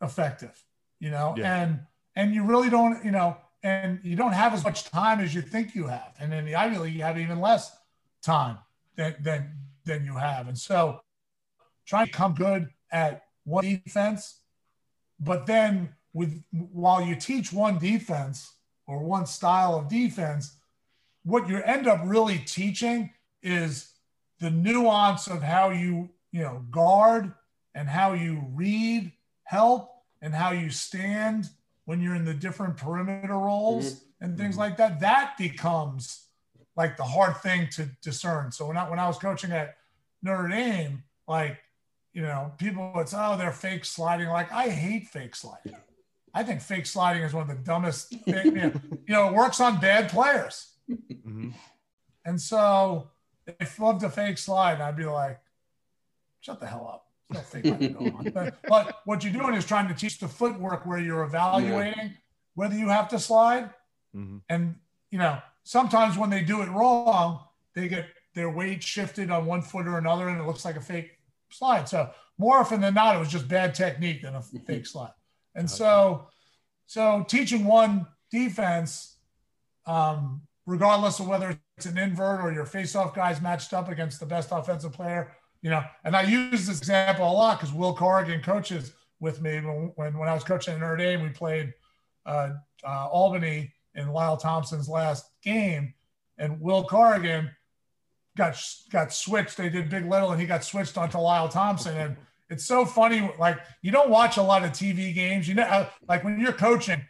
[0.00, 0.56] effective,
[1.00, 1.62] you know, Yeah.
[1.62, 1.80] and
[2.16, 5.42] and you really don't, you know, and you don't have as much time as you
[5.42, 6.14] think you have.
[6.18, 7.76] And in the Ivy League, you have even less
[8.22, 8.56] time
[8.96, 9.52] than than
[9.84, 10.48] than you have.
[10.48, 11.02] And so
[11.84, 14.40] trying to come good at one defense,
[15.20, 18.50] but then with while you teach one defense
[18.86, 20.56] or one style of defense,
[21.24, 23.10] what you end up really teaching
[23.42, 23.92] is
[24.40, 27.32] the nuance of how you, you know, guard
[27.74, 29.12] and how you read
[29.44, 31.48] help and how you stand
[31.84, 34.24] when you're in the different perimeter roles mm-hmm.
[34.24, 34.60] and things mm-hmm.
[34.60, 35.00] like that.
[35.00, 36.26] That becomes
[36.76, 38.50] like the hard thing to discern.
[38.52, 39.76] So when I when I was coaching at
[40.22, 41.58] Notre Dame, like,
[42.12, 44.28] you know, people would say, oh, they're fake sliding.
[44.28, 45.76] Like, I hate fake sliding.
[46.34, 48.44] I think fake sliding is one of the dumbest things.
[48.44, 48.72] You know,
[49.06, 50.72] you know, it works on bad players.
[50.90, 51.52] Mhm.
[52.24, 53.10] And so
[53.46, 55.40] if I loved a fake slide, I'd be like,
[56.40, 57.06] shut the hell up.
[57.30, 58.34] There's no fake slide.
[58.34, 62.14] But, but what you're doing is trying to teach the footwork where you're evaluating
[62.54, 63.70] whether you have to slide.
[64.14, 64.40] Mhm.
[64.48, 64.76] And,
[65.10, 69.60] you know, sometimes when they do it wrong, they get their weight shifted on one
[69.62, 71.18] foot or another and it looks like a fake
[71.50, 71.88] slide.
[71.88, 75.12] So more often than not, it was just bad technique than a fake slide.
[75.54, 76.28] And so,
[76.86, 79.16] so teaching one defense,
[79.86, 84.26] um, regardless of whether it's an invert or your face-off guys matched up against the
[84.26, 85.82] best offensive player, you know.
[86.04, 90.18] And I use this example a lot because Will Corrigan coaches with me when, when
[90.18, 91.22] when I was coaching at Notre Dame.
[91.22, 91.72] We played
[92.26, 92.50] uh,
[92.84, 95.94] uh, Albany in Lyle Thompson's last game,
[96.38, 97.50] and Will Corrigan
[98.36, 99.56] got got switched.
[99.56, 101.96] They did big little, and he got switched onto Lyle Thompson.
[101.96, 102.16] And
[102.52, 103.30] it's so funny.
[103.38, 105.48] Like you don't watch a lot of TV games.
[105.48, 107.00] You know, uh, like when you're coaching,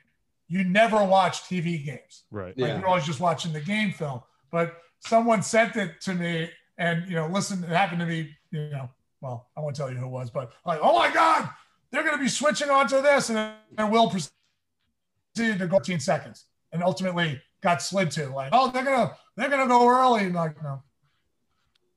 [0.48, 2.24] you never watch TV games.
[2.30, 2.56] Right.
[2.58, 2.78] Like Yeah.
[2.78, 4.20] you're always just watching the game film.
[4.50, 8.70] But someone sent it to me, and you know, listen, it happened to be, you
[8.70, 8.88] know,
[9.20, 11.48] well, I won't tell you who it was, but like, oh my God,
[11.90, 16.44] they're going to be switching onto this, and then Will proceeded to go 15 seconds,
[16.72, 20.62] and ultimately got slid to like, oh, they're gonna they're gonna go early, and like,
[20.62, 20.82] no,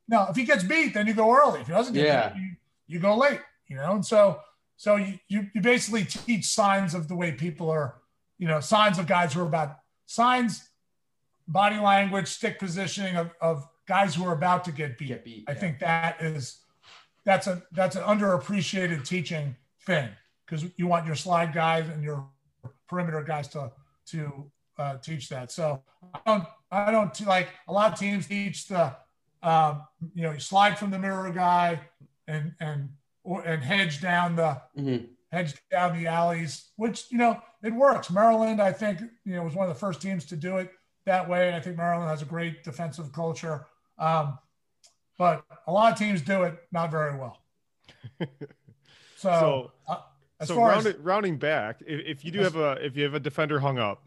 [0.08, 1.62] no, if he gets beat, then you go early.
[1.62, 2.30] If he doesn't get Yeah.
[2.30, 4.40] beat, you, go late, you know, and so
[4.78, 7.96] so you, you you basically teach signs of the way people are,
[8.38, 10.70] you know, signs of guys who are about signs,
[11.48, 15.08] body language, stick positioning of, of guys who are about to get beat.
[15.08, 15.60] Get beat, I yeah.
[15.60, 16.60] think that is
[17.24, 19.56] that's a that's an underappreciated teaching
[19.86, 20.10] thing
[20.46, 22.28] because you want your slide guys and your
[22.88, 23.72] perimeter guys to
[24.08, 25.52] to uh, teach that.
[25.52, 25.82] So
[26.14, 28.96] I don't I don't like a lot of teams teach the
[29.42, 29.84] um,
[30.14, 31.80] you know you slide from the mirror guy
[32.28, 32.90] and and
[33.24, 35.08] or and hedge down the Mhm.
[35.32, 38.10] hedge down the alleys, which you know it works.
[38.12, 40.72] Maryland, I think, you know, was one of the first teams to do it
[41.06, 41.48] that way.
[41.48, 43.66] And I think Maryland has a great defensive culture,
[43.98, 44.38] um,
[45.18, 47.42] but a lot of teams do it not very well.
[49.18, 50.02] So, So- uh,
[50.42, 52.98] as so far round, as rounding back, if, if you do As- have a if
[52.98, 54.04] you have a defender hung up,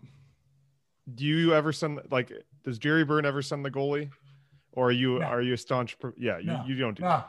[1.15, 2.31] do you ever send like
[2.65, 4.11] does Gerry Byrne ever send the goalie,
[4.73, 5.25] or are you No.
[5.27, 5.97] are you a staunch?
[6.19, 6.65] Yeah, you, No.
[6.67, 7.03] you don't do.
[7.03, 7.25] no,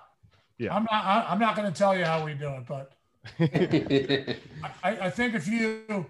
[0.60, 0.76] Yeah.
[0.76, 1.06] I'm not.
[1.06, 2.92] I, I'm not going to tell you how we do it, but
[4.84, 6.06] I, I think if you,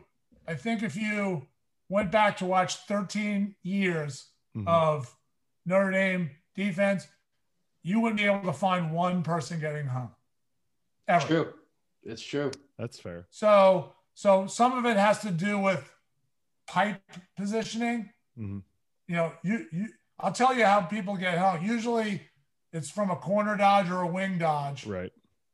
[0.47, 1.45] I think if you
[1.87, 4.25] went back to watch 13 years
[4.57, 4.67] Mhm.
[4.67, 5.15] of
[5.67, 7.07] Notre Dame defense,
[7.83, 10.09] you wouldn't be able to find one person getting hung.
[11.07, 11.27] Ever.
[11.27, 11.53] true.
[12.03, 12.49] It's true.
[12.79, 13.27] That's fair.
[13.29, 15.87] So, so some of it has to do with
[16.67, 17.01] pipe
[17.37, 18.09] positioning.
[18.37, 18.63] Mhm.
[19.07, 19.87] You know, you, you,
[20.19, 21.63] I'll tell you how people get hung.
[21.63, 22.21] Usually
[22.73, 24.85] it's from a corner dodge or a wing dodge.
[24.85, 25.11] Right.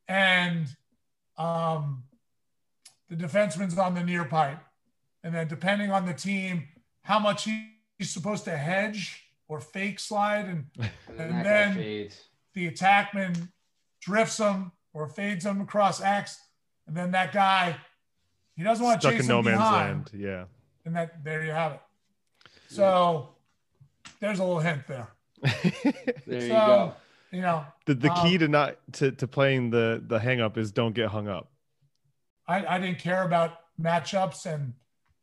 [0.08, 0.68] and
[1.38, 2.04] um,
[3.10, 4.60] the defenseman's on the near pipe.
[5.24, 6.68] And then depending on the team,
[7.02, 10.66] how much he, he's supposed to hedge or fake slide, and
[11.10, 12.10] And, And then-
[12.54, 13.50] the attackman
[14.02, 16.40] drifts him or fades him across X,
[16.88, 17.76] and then that guy
[18.56, 20.10] he doesn't want to Stuck chase in no him man's behind, land.
[20.14, 20.44] Yeah.
[20.86, 21.82] and that there you have it.
[22.70, 23.36] So
[24.22, 25.10] there's a little hint there.
[26.26, 26.94] There you go.
[27.36, 30.58] You know, the the key Um, to not to, to playing the the hang up
[30.58, 31.52] is don't get hung up.
[32.48, 34.74] I, I didn't care about matchups and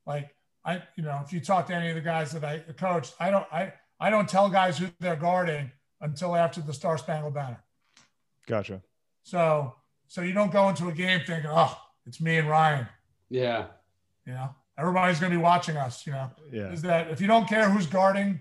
[0.07, 0.35] like
[0.65, 3.31] I you know if you talk to any of the guys that I coached, I
[3.31, 7.63] don't I I don't tell guys who they're guarding until after the Star Spangled Banner.
[8.47, 8.83] Gotcha.
[9.23, 9.75] So
[10.09, 12.87] so you don't go into a game thinking, oh, it's me and Ryan.
[13.31, 13.67] Yeah.
[14.27, 16.07] You know, everybody's going to be watching us.
[16.07, 16.71] You know, Yeah.
[16.73, 18.41] is that if you don't care who's guarding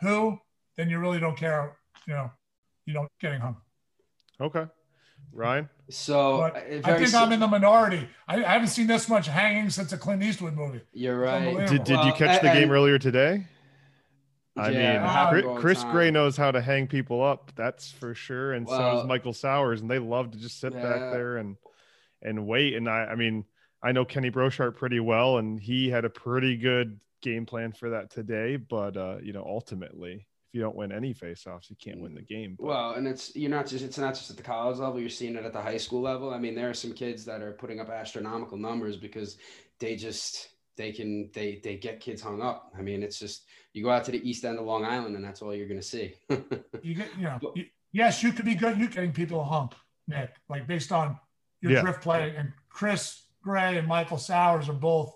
[0.00, 0.38] who,
[0.76, 1.78] then you really don't care.
[2.06, 2.30] You know,
[2.86, 3.56] you don't getting hung.
[4.40, 4.66] Okay.
[5.32, 5.68] Ryan.
[5.90, 8.08] So But uh, I think si- I'm in the minority.
[8.26, 10.80] I, I haven't seen this much hanging since a Clint Eastwood movie.
[10.92, 11.38] You're right.
[11.48, 11.66] unbelievable.
[11.68, 13.44] Did, did you Well, catch the and- game earlier today?
[14.58, 15.84] I Yeah, mean, Chris, Chris.
[15.92, 17.52] Gray knows how to hang people up.
[17.56, 18.54] That's for sure.
[18.54, 20.82] And so Well- does Michael Sowers, and they love to just sit Yeah.
[20.82, 21.56] back there and
[22.22, 22.74] and wait.
[22.74, 23.44] And I, I mean,
[23.82, 27.90] I know Kenny Brochart pretty well, and he had a pretty good game plan for
[27.90, 28.56] that today.
[28.56, 30.22] But uh, you know, ultimately, if
[30.56, 32.56] you don't win any faceoffs, you can't win the game.
[32.58, 34.98] But, Well, and it's you're not just it's not just at the college level.
[34.98, 36.32] You're seeing it at the high school level.
[36.32, 39.36] I mean, there are some kids that are putting up astronomical numbers because
[39.78, 42.72] they just they can they they get kids hung up.
[42.76, 43.44] I mean, it's just
[43.74, 45.82] you go out to the east end of Long Island and that's all you're gonna
[45.82, 46.14] see.
[46.82, 48.78] You get, you know, you, yes, you could be good.
[48.78, 49.74] You getting people a hump,
[50.08, 51.18] Nick, like based on
[51.60, 51.80] your Yeah.
[51.82, 52.34] drift play.
[52.36, 55.12] And Chris Gray and Michael Sowers are both,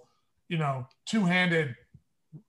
[0.48, 1.74] you know, two-handed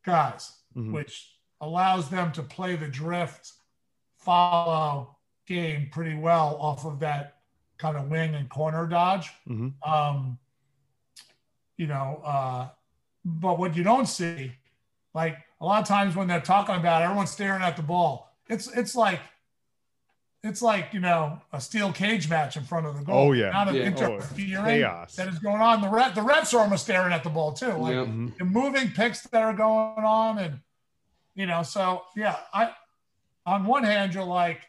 [0.06, 0.92] guys, Mhm.
[0.94, 3.54] which allows them to play the drift
[4.18, 5.16] follow
[5.48, 7.38] game pretty well off of that
[7.78, 9.32] kind of wing and corner dodge.
[9.48, 9.74] Mhm.
[9.88, 10.38] Um,
[11.78, 12.70] you know, uh,
[13.26, 14.52] but what you don't see,
[15.14, 18.32] like a lot of times when they're talking about it, everyone's staring at the ball.
[18.48, 19.20] It's it's like
[20.44, 23.30] it's like you know a steel cage match in front of the goal.
[23.30, 23.50] Oh, yeah.
[23.52, 23.84] not of Yeah.
[23.84, 25.16] Oh, interfering chaos.
[25.16, 25.82] that is going on.
[25.82, 27.74] The ref, the refs are almost staring at the ball too.
[27.74, 28.06] Like Yeah.
[28.40, 30.60] The moving picks that are going on, and
[31.36, 32.72] you know, so yeah, I
[33.46, 34.62] on one hand you're like,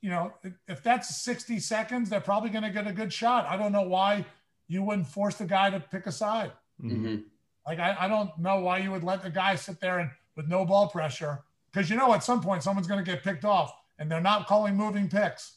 [0.00, 3.46] you know, if, if that's 60 seconds, they're probably going to get a good shot.
[3.48, 4.24] I don't know why
[4.68, 6.52] you wouldn't force the guy to pick a side.
[6.82, 7.00] Mhm.
[7.02, 7.24] Mhm.
[7.66, 10.46] Like I, I don't know why you would let the guy sit there and with
[10.48, 11.42] no ball pressure
[11.72, 14.46] because you know at some point someone's going to get picked off and they're not
[14.46, 15.56] calling moving picks,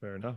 [0.00, 0.36] Fair enough.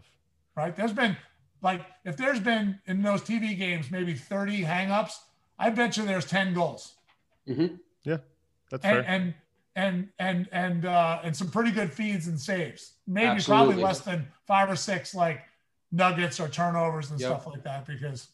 [0.55, 0.75] right?
[0.75, 1.15] There's been
[1.61, 5.13] like if there's been in those TV games maybe 30 hangups,
[5.57, 6.95] I bet you there's 10 goals.
[7.47, 7.79] Mhm.
[8.69, 9.05] That's and fair.
[9.07, 9.33] and
[9.75, 12.93] and and and uh, and some pretty good feeds and saves.
[13.07, 13.65] Maybe Absolutely.
[13.65, 15.41] probably less than five or six like
[15.91, 17.29] nuggets or turnovers and Yep.
[17.29, 17.85] stuff like that.
[17.85, 18.27] Because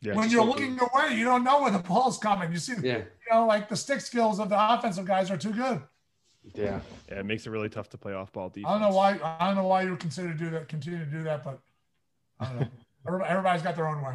[0.00, 0.14] yeah.
[0.14, 2.52] when you're looking away, you don't know where the ball's coming.
[2.52, 2.98] You see, Yeah.
[2.98, 5.82] you know, like the stick skills of the offensive guys are too good.
[6.54, 6.80] Yeah.
[7.08, 8.66] yeah, it makes it really tough to play off ball defense.
[8.68, 9.18] I don't know why.
[9.40, 10.68] I don't know why you would consider to do that.
[10.68, 11.58] Continue to do that, but
[12.38, 13.24] I don't know.
[13.24, 14.14] Everybody's got their own way.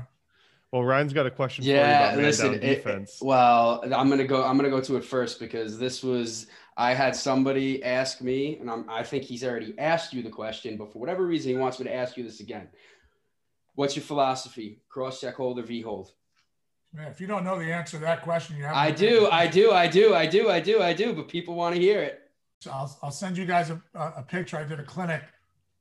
[0.71, 2.45] Well, Ryan's got a question Yeah, for you about man listen.
[2.47, 3.19] down it- defense.
[3.21, 4.43] well, I'm gonna go.
[4.43, 6.47] I'm gonna go to it first because this was.
[6.77, 10.77] I had somebody ask me, and I'm, I think he's already asked you the question,
[10.77, 12.69] but for whatever reason, he wants me to ask you this again.
[13.75, 14.81] What's your philosophy?
[14.87, 16.13] Cross check hold or V hold?
[16.93, 18.75] Man, if you don't know the answer to that question, you have.
[18.75, 21.75] I do, I do, I do, I do, I do, I do, but people want
[21.75, 22.21] to hear it.
[22.61, 24.55] So I'll, I'll send you guys a, a a picture.
[24.57, 25.23] I did a clinic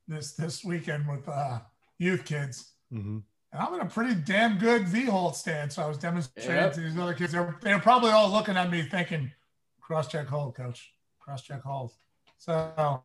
[0.08, 1.60] this this weekend with uh,
[1.98, 3.22] youth kids, Mhm.
[3.52, 5.74] And I'm in a pretty damn good V hold stance.
[5.74, 6.72] So I was demonstrating Yep.
[6.74, 7.32] to these other kids.
[7.32, 9.32] They're they're probably all looking at me thinking,
[9.80, 10.92] "Cross check hold, coach.
[11.18, 11.92] Cross check hold."
[12.38, 13.02] So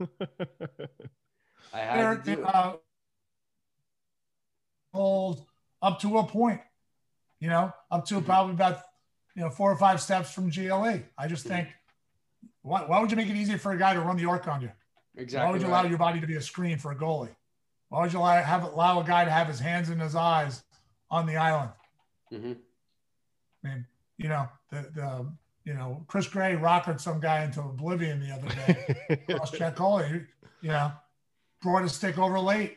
[1.72, 2.76] I had to do uh,
[4.92, 5.46] hold
[5.82, 6.60] up to a point.
[7.40, 8.80] You know, up to probably about
[9.34, 11.02] you know four or five steps from GLE.
[11.18, 11.68] I just think,
[12.62, 14.62] why, why would you make it easy for a guy to run the arc on
[14.62, 14.70] you?
[15.16, 15.46] Exactly.
[15.46, 15.80] Why would you right.
[15.80, 17.34] allow your body to be a screen for a goalie?
[17.94, 20.64] Why would you allow, have allow a guy to have his hands in his eyes
[21.12, 21.70] on the island?
[22.32, 22.58] Mhm.
[23.64, 23.86] I mean,
[24.16, 25.32] you know, the the
[25.62, 29.26] you know, Chris Gray rocketed some guy into oblivion the other day.
[29.36, 30.26] Cross check goalie,
[30.60, 30.90] you know,
[31.62, 32.76] brought his stick over late.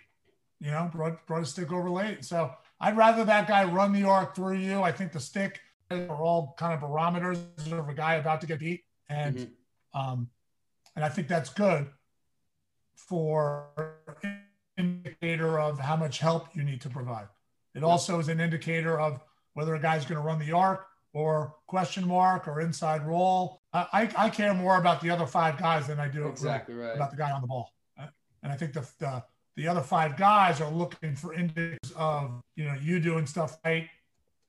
[0.60, 2.24] You know, brought brought his stick over late.
[2.24, 4.84] So I'd rather that guy run the arc through you.
[4.84, 5.60] I think the stick
[5.90, 7.40] are all kind of barometers
[7.72, 9.52] of a guy about to get beat, and Mhm.
[10.00, 10.30] um,
[10.96, 11.92] and I think that's good
[12.96, 13.72] for
[14.78, 17.28] indicator of how much help you need to provide.
[17.76, 19.20] It also is an indicator of
[19.54, 23.62] whether a guy's going to run the arc or question mark or inside roll.
[23.74, 26.96] I, I, I care more about the other five guys than I do Exactly right.
[26.96, 27.74] about the guy on the ball.
[28.44, 29.24] And I think the, the
[29.56, 33.90] the other five guys are looking for indicators of you know you doing stuff right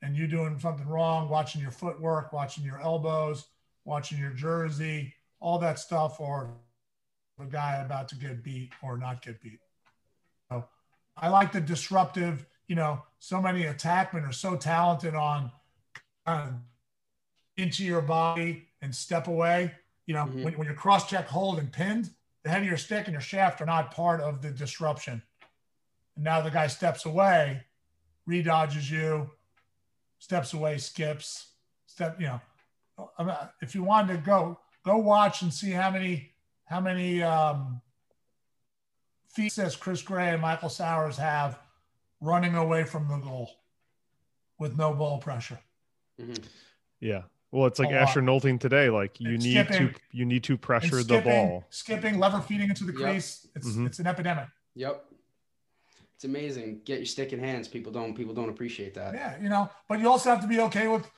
[0.03, 3.47] and you doing something wrong, watching your footwork, watching your elbows,
[3.85, 6.51] watching your jersey, all that stuff, or
[7.39, 9.59] the guy about to get beat or not get beat.
[11.21, 12.47] I like the disruptive.
[12.67, 15.51] You know, so many attackmen are so talented on
[16.27, 16.55] kind of
[17.57, 19.75] into your body and step away.
[20.07, 20.43] You know, Mhm.
[20.45, 22.11] when, when you're cross check, hold, and pinned,
[22.43, 25.23] the head of your stick and your shaft are not part of the disruption.
[26.15, 27.65] And now the guy steps away,
[28.27, 29.31] redodges you,
[30.19, 31.53] steps away, skips,
[31.87, 32.21] step.
[32.21, 32.41] You know,
[33.61, 36.33] if you wanted to go, go watch and see how many
[36.65, 37.81] how many um,
[39.29, 41.59] feet says Chris Gray and Michael Sowers have
[42.21, 43.51] running away from the goal
[44.59, 45.59] with no ball pressure.
[46.21, 46.45] Mhm.
[47.01, 47.23] Yeah.
[47.51, 48.03] Well, it's like A lot.
[48.03, 48.91] Asher Nolting today.
[48.91, 51.65] Like you And need to you need to And pressure the ball.
[51.71, 53.01] skipping, lever feeding into the Yep.
[53.01, 53.47] crease.
[53.55, 53.87] It's Mhm.
[53.87, 54.49] it's an epidemic.
[54.75, 55.05] Yep.
[56.15, 56.81] It's amazing.
[56.85, 57.69] Get your stick in hands.
[57.69, 58.15] People don't.
[58.15, 59.15] People don't appreciate that.
[59.15, 61.09] Yeah, you know, but you also have to be okay with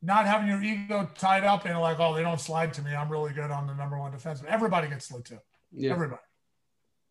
[0.00, 2.94] not having your ego tied up in like, oh, they don't slide to me.
[2.94, 4.46] I'm really good on the number one defenseman.
[4.46, 5.42] Everybody gets slid to.
[5.72, 5.92] Yeah.
[5.92, 6.22] Everybody.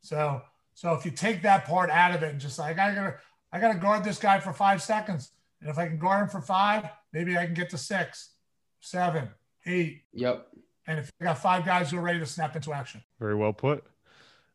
[0.02, 0.42] So
[0.74, 3.16] so if you take that part out of it and just like I gotta
[3.52, 5.32] I gotta guard this guy for five seconds.
[5.62, 8.34] And if I can guard him for five, maybe I can get to six,
[8.80, 9.30] seven,
[9.66, 10.04] eight.
[10.14, 10.48] Yep.
[10.86, 13.04] And if I got five guys who are ready to snap into action.
[13.20, 13.84] Very well put.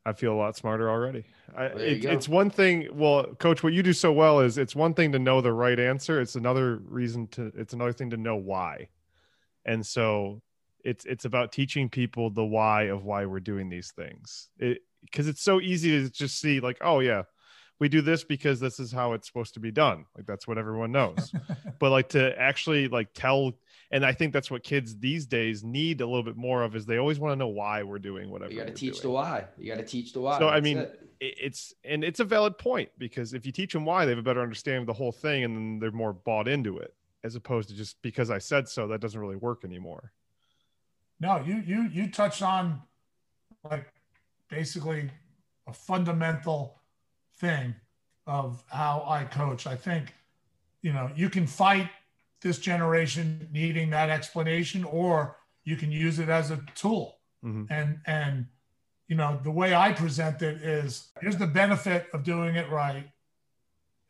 [0.05, 1.25] I feel a lot smarter already.
[1.55, 2.89] I, it, it's one thing.
[2.91, 5.79] Well, coach, what you do so well is it's one thing to know the right
[5.79, 6.19] answer.
[6.19, 7.51] It's another reason to.
[7.55, 8.89] It's another thing to know why.
[9.65, 10.41] And so,
[10.83, 14.49] it's it's about teaching people the why of why we're doing these things.
[14.57, 17.23] It because it's so easy to just see like, oh yeah,
[17.79, 20.05] we do this because this is how it's supposed to be done.
[20.15, 21.33] Like that's what everyone knows.
[21.79, 23.53] but like to actually like tell
[23.91, 26.85] and i think that's what kids these days need a little bit more of is
[26.85, 29.09] they always want to know why we're doing whatever You got to we're teach the
[29.09, 29.45] why.
[29.57, 30.39] You got to teach the why.
[30.39, 30.99] So, I mean, it.
[31.19, 34.19] It- it's and it's a valid point because if you teach them why they have
[34.19, 36.93] a better understanding of the whole thing and then they're more bought into it
[37.23, 40.11] as opposed to just because i said so that doesn't really work anymore
[41.21, 42.81] No, you you you touched on
[43.63, 43.92] like
[44.49, 45.09] basically
[45.67, 46.79] a fundamental
[47.37, 47.75] thing
[48.27, 49.67] of how I coach.
[49.67, 50.13] I think
[50.81, 51.89] you know you can fight
[52.41, 57.19] this generation needing that explanation, or you can use it as a tool.
[57.43, 57.67] Mhm.
[57.69, 58.47] And and
[59.07, 63.09] you know the way I present it is here's the benefit of doing it right,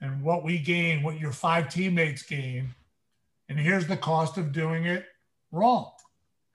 [0.02, 2.76] and what we gain, what your five teammates gain,
[3.50, 5.06] and here's the cost of doing it
[5.52, 5.92] wrong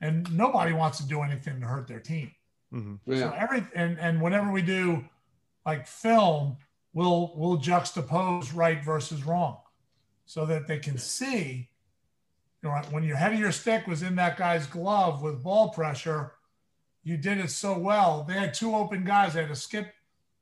[0.01, 2.31] and nobody wants to do anything to hurt their team.
[2.73, 2.99] Mhm.
[3.07, 3.35] So yeah.
[3.37, 5.05] every and and whenever we do
[5.65, 6.59] like film,
[6.93, 9.59] we'll we'll juxtapose right versus wrong,
[10.27, 11.71] so that they can see.
[12.63, 15.71] You know, when your head of your stick was in that guy's glove with ball
[15.71, 16.33] pressure,
[17.05, 18.25] you did it so well.
[18.25, 19.35] They had two open guys.
[19.35, 19.95] They had a skip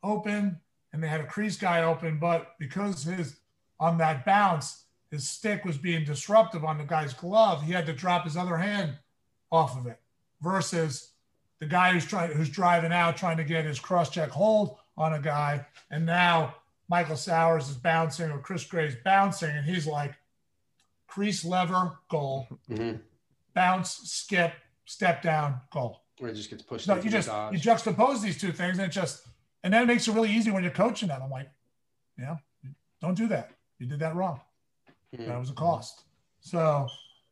[0.03, 0.61] open
[0.93, 3.39] and they had a crease guy open, but because his
[3.79, 7.93] on that bounce, his stick was being disruptive on the guy's glove, he had to
[7.93, 8.99] drop his other hand
[9.53, 10.01] off of it.
[10.41, 11.13] Versus
[11.59, 15.13] the guy who's trying who's driving out trying to get his cross check hold on
[15.15, 16.55] a guy, and now
[16.89, 20.15] Michael Sowers is bouncing or Chris Gray's bouncing, and he's like
[21.07, 23.01] crease lever goal, Mhm.
[23.55, 24.53] bounce skip
[24.85, 26.03] step down goal.
[26.21, 26.89] Or it just gets pushed.
[26.89, 29.27] No, you just you juxtapose these two things, and it just
[29.63, 31.21] and then it makes it really easy when you're coaching them.
[31.23, 31.51] I'm like,
[32.19, 32.37] yeah,
[33.01, 33.51] don't do that.
[33.79, 34.41] You did that wrong.
[35.15, 35.27] Mhm.
[35.27, 36.05] That was a cost.
[36.41, 36.89] So,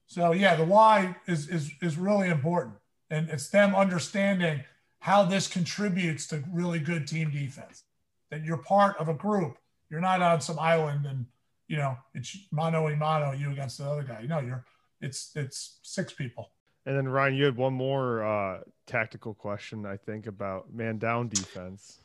[0.07, 2.77] so yeah, the why is is is really important,
[3.15, 4.65] and it's them understanding
[4.99, 7.85] how this contributes to really good team defense.
[8.31, 9.59] That you're part of a group.
[9.91, 11.27] You're not on some island, and
[11.69, 14.23] you know it's mano a mano, you against the other guy.
[14.23, 14.65] Know, you're
[15.01, 16.51] it's it's six people.
[16.87, 21.29] and then ryan you had one more uh tactical question i think about man down
[21.29, 21.99] defense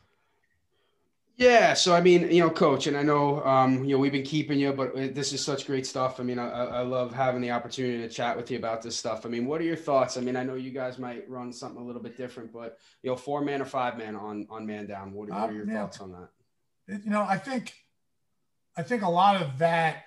[1.40, 4.24] Yeah, so I mean, you know, coach, and I know, um, you know, we've been
[4.24, 6.20] keeping you, but uh, this is such great stuff.
[6.20, 9.26] I mean, I, I love having the opportunity to chat with you about this stuff.
[9.26, 10.18] I mean, what are your thoughts?
[10.18, 13.10] I mean, I know you guys might run something a little bit different, but you
[13.10, 15.14] know, four man or five man on on man down.
[15.14, 15.80] What, what are Um, your yeah.
[15.80, 17.04] thoughts on that?
[17.06, 17.74] You know, I think,
[18.76, 20.04] I think a lot of that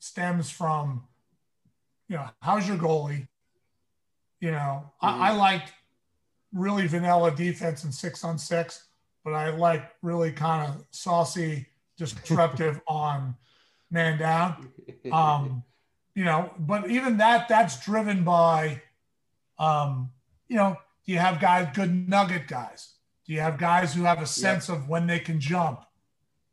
[0.00, 1.06] stems from,
[2.08, 3.28] you know, how's your goalie?
[4.40, 5.62] You know, I, I like
[6.52, 8.85] really vanilla defense and six on six,
[9.26, 11.66] but I like really kind of saucy,
[11.98, 13.34] disruptive on
[13.90, 14.68] man down.
[15.12, 15.62] Um,
[16.14, 18.80] you know, but even that, that's driven by,
[19.58, 20.10] um,
[20.48, 22.94] you know, do you have guys, good nugget guys?
[23.26, 25.82] Do you have guys who have a sense of when they can jump?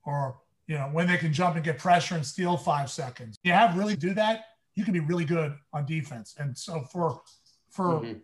[0.05, 3.37] or you know when they can jump and get pressure and steal five seconds.
[3.43, 4.45] You have really do that,
[4.75, 6.35] you can be really good on defense.
[6.37, 7.21] And so for
[7.69, 8.21] for Mhm.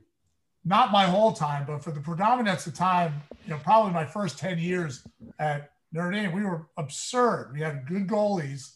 [0.66, 3.14] Not my whole time, but for the predominance of time,
[3.46, 5.04] you know, probably my first 10 years
[5.40, 7.52] at Notre Dame, we were absurd.
[7.54, 8.76] We had good goalies,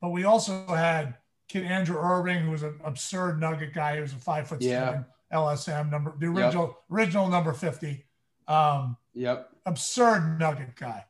[0.00, 1.16] but we also had
[1.48, 3.96] kid Andrew Irving, who was an absurd nugget guy.
[3.96, 4.86] He was a five foot Yeah.
[4.86, 6.36] seven LSM number, the Yep.
[6.36, 8.04] original original number 50.
[8.48, 9.50] Um, Yep.
[9.66, 11.06] absurd nugget guy.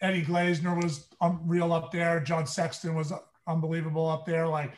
[0.00, 2.20] Eddie Glazner was unreal up there.
[2.20, 3.12] John Sexton was
[3.46, 4.46] unbelievable up there.
[4.46, 4.72] Like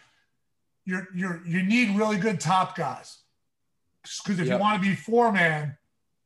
[0.85, 3.22] you're you're you need really good top guys.
[4.03, 4.57] Because if Yep.
[4.57, 5.77] you want to be four man,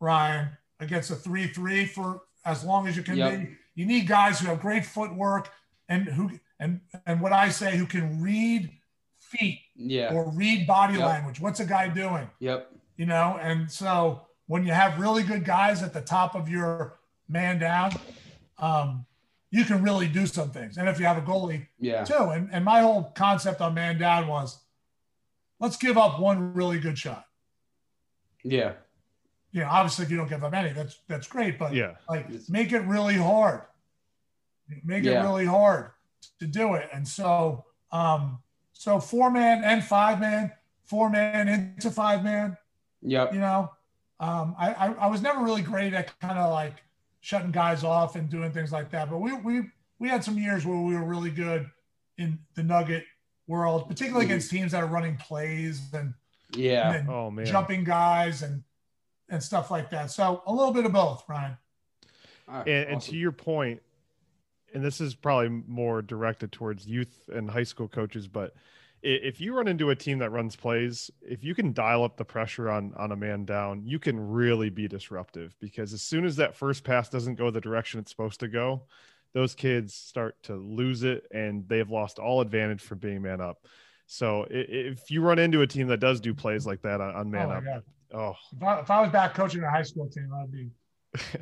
[0.00, 0.48] Ryan,
[0.80, 3.40] against a three three for as long as you can Yep.
[3.40, 5.50] be, you need guys who have great footwork
[5.88, 8.70] and who and and what I say who can read
[9.18, 10.12] feet Yeah.
[10.12, 11.06] or read body Yep.
[11.06, 11.40] language.
[11.40, 12.28] What's a guy doing?
[12.40, 12.72] Yep.
[12.98, 16.98] you know and so when you have really good guys at the top of your
[17.28, 17.92] man down
[18.58, 19.04] um,
[19.50, 22.04] you can really do some things and if you have a goalie Yeah.
[22.04, 24.60] too and, and my whole concept on man down was
[25.60, 27.25] let's give up one really good shot
[28.50, 28.72] Yeah.
[29.52, 32.26] you know obviously if you don't give up any that's that's great but yeah like
[32.48, 33.62] make it really hard
[34.84, 35.20] make Yeah.
[35.20, 35.90] it really hard
[36.40, 38.38] to do it and so um
[38.72, 40.52] so four man and five man,
[40.84, 42.58] four man into five man.
[43.00, 43.32] Yep.
[43.32, 43.70] You know,
[44.20, 46.74] um, I, I, I was never really great at kind of like
[47.22, 49.08] shutting guys off and doing things like that.
[49.10, 49.62] But we we
[49.98, 51.70] we had some years where we were really good
[52.18, 53.04] in the nugget
[53.46, 54.30] world, particularly Mhm.
[54.30, 56.12] against teams that are running plays and,
[56.56, 56.92] Yeah.
[56.94, 57.46] and Oh man.
[57.46, 58.62] jumping guys and
[59.28, 60.10] and stuff like that.
[60.10, 61.56] So a little bit of both, Ryan.
[62.48, 63.82] All right, and, and to your point
[64.76, 68.54] and this is probably more directed towards youth and high school coaches but
[69.02, 72.24] if you run into a team that runs plays if you can dial up the
[72.24, 76.36] pressure on on a man down you can really be disruptive because as soon as
[76.36, 78.82] that first pass doesn't go the direction it's supposed to go
[79.32, 83.66] those kids start to lose it and they've lost all advantage from being man up
[84.06, 87.30] so if you run into a team that does do plays like that on, on
[87.30, 87.82] man oh up God.
[88.14, 90.70] oh If I, if I was back coaching a high school team, I'd be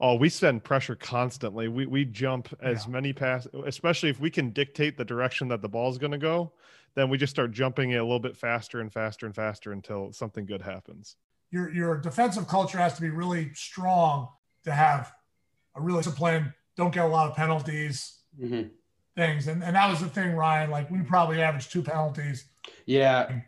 [0.00, 1.68] oh, we send pressure constantly.
[1.68, 2.92] We we jump as Yeah.
[2.92, 6.18] many pass, especially if we can dictate the direction that the ball is going to
[6.18, 6.52] go.
[6.94, 10.12] Then we just start jumping it a little bit faster and faster and faster until
[10.12, 11.16] something good happens.
[11.50, 14.28] your your defensive culture has to be really strong
[14.64, 15.12] to have
[15.76, 18.70] a really disciplined, don't get a lot of penalties, Mhm.
[19.16, 19.48] Things.
[19.48, 20.70] And and that was the thing, Ryan.
[20.70, 22.46] Like we probably averaged two penalties.
[22.86, 23.40] Yeah.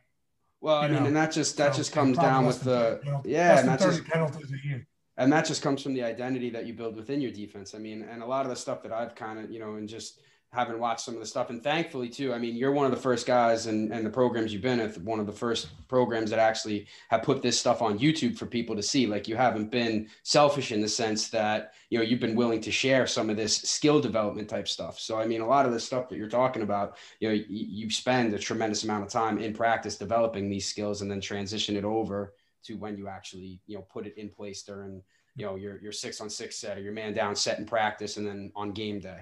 [0.61, 3.01] Well, I mean, know, and that just that So, just comes down with than the
[3.05, 4.87] 30 yeah, and that just penalties a year.
[5.19, 7.75] and that just comes from the identity that you build within your defense.
[7.75, 9.87] I mean, and a lot of the stuff that I've kind of, you know, and
[9.89, 10.21] just
[10.55, 12.33] having watched some of the stuff, and thankfully too.
[12.33, 14.97] I mean, you're one of the first guys and and the programs you've been at,
[14.99, 18.77] one of the first programs that actually have put this stuff on YouTube for people
[18.77, 19.07] to see.
[19.07, 22.71] Like you haven't been selfish in the sense that you know you've been willing to
[22.71, 24.99] share some of this skill development type stuff.
[24.99, 27.45] So I mean, a lot of the stuff that you're talking about, you know, you,
[27.49, 31.77] you spend a tremendous amount of time in practice developing these skills and then transition
[31.77, 32.35] it over
[32.65, 35.03] to when you actually you know put it in place during
[35.37, 38.17] you know your your six on six set or your man down set in practice
[38.17, 39.21] and then on game day.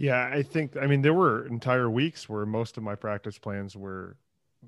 [0.00, 0.78] Yeah, I think.
[0.78, 4.16] I mean, there were entire weeks where most of my practice plans were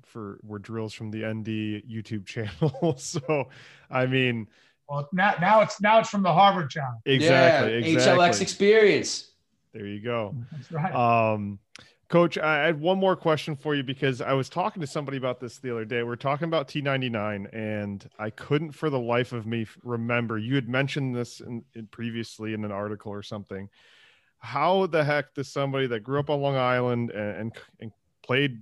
[0.03, 2.95] for were drills from the ND YouTube channel.
[2.99, 3.49] so,
[3.89, 4.47] I mean,
[4.87, 7.01] Well, now now it's now it's from the Harvard channel.
[7.05, 8.25] exactly, yeah, exactly.
[8.25, 9.31] HLX experience.
[9.73, 10.35] there you go.
[10.51, 10.93] That's right.
[10.93, 11.57] Um,
[12.09, 15.39] Coach, I had one more question for you because I was talking to somebody about
[15.39, 16.03] this the other day.
[16.03, 20.37] We are talking about T99, and I couldn't for the life of me remember.
[20.37, 23.67] You had mentioned this in, in previously in an article or something.
[24.43, 27.91] How the heck does somebody that grew up on Long Island and, and, and
[28.23, 28.61] played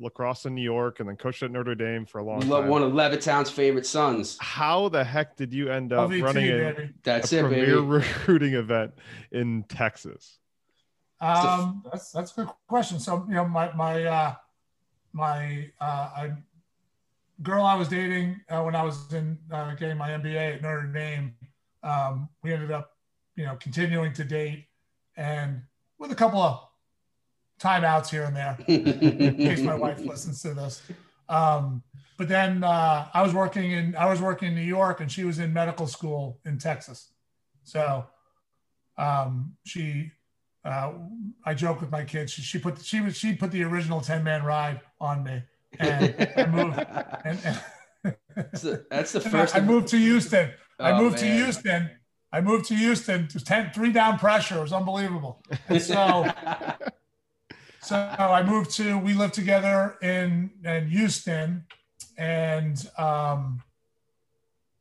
[0.00, 2.70] lacrosse in New York and then coached at Notre Dame for a long Lo- time?
[2.70, 4.38] One of Levittown's favorite sons.
[4.40, 6.90] how the heck did you end up LVT, running a.
[7.02, 7.80] That's a it, premier baby.
[7.86, 8.94] recruiting event
[9.30, 10.38] in Texas?
[11.20, 12.98] Um, that's that's a good question.
[12.98, 14.34] So you know, my my uh,
[15.12, 16.32] my uh, I,
[17.42, 20.86] girl I was dating uh, when I was in uh, getting my MBA at Notre
[20.86, 21.34] Dame,
[21.82, 22.96] um, we ended up
[23.36, 24.66] you know continuing to date,
[25.16, 25.62] and
[25.98, 26.60] with a couple of
[27.60, 30.82] timeouts here and there in case my wife listens to this.
[31.28, 31.82] Um,
[32.16, 35.24] but then uh, I was working in I was working in New York, and she
[35.24, 37.12] was in medical school in Texas.
[37.64, 38.06] So
[38.98, 40.12] um, she,
[40.64, 40.92] uh,
[41.44, 42.32] I joke with my kids.
[42.32, 45.42] She, she put she was she put the original ten man ride on me,
[45.80, 46.78] and I moved.
[47.24, 49.56] And, and that's, the, that's the first.
[49.56, 50.50] I, I moved to Houston.
[50.78, 51.26] I Oh, moved to.
[51.26, 51.90] Houston.
[52.34, 53.28] I moved to Houston.
[53.32, 54.58] Was 10, three down pressure.
[54.58, 55.42] It was unbelievable.
[55.68, 56.30] And so.
[57.84, 61.66] So I moved to, we lived together in, in Houston
[62.16, 63.62] and, um,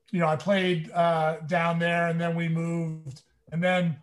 [0.09, 3.23] you know, I played uh, down there and then we moved.
[3.51, 3.97] And then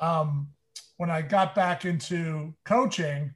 [0.00, 0.48] um,
[0.96, 3.34] when I got back into coaching,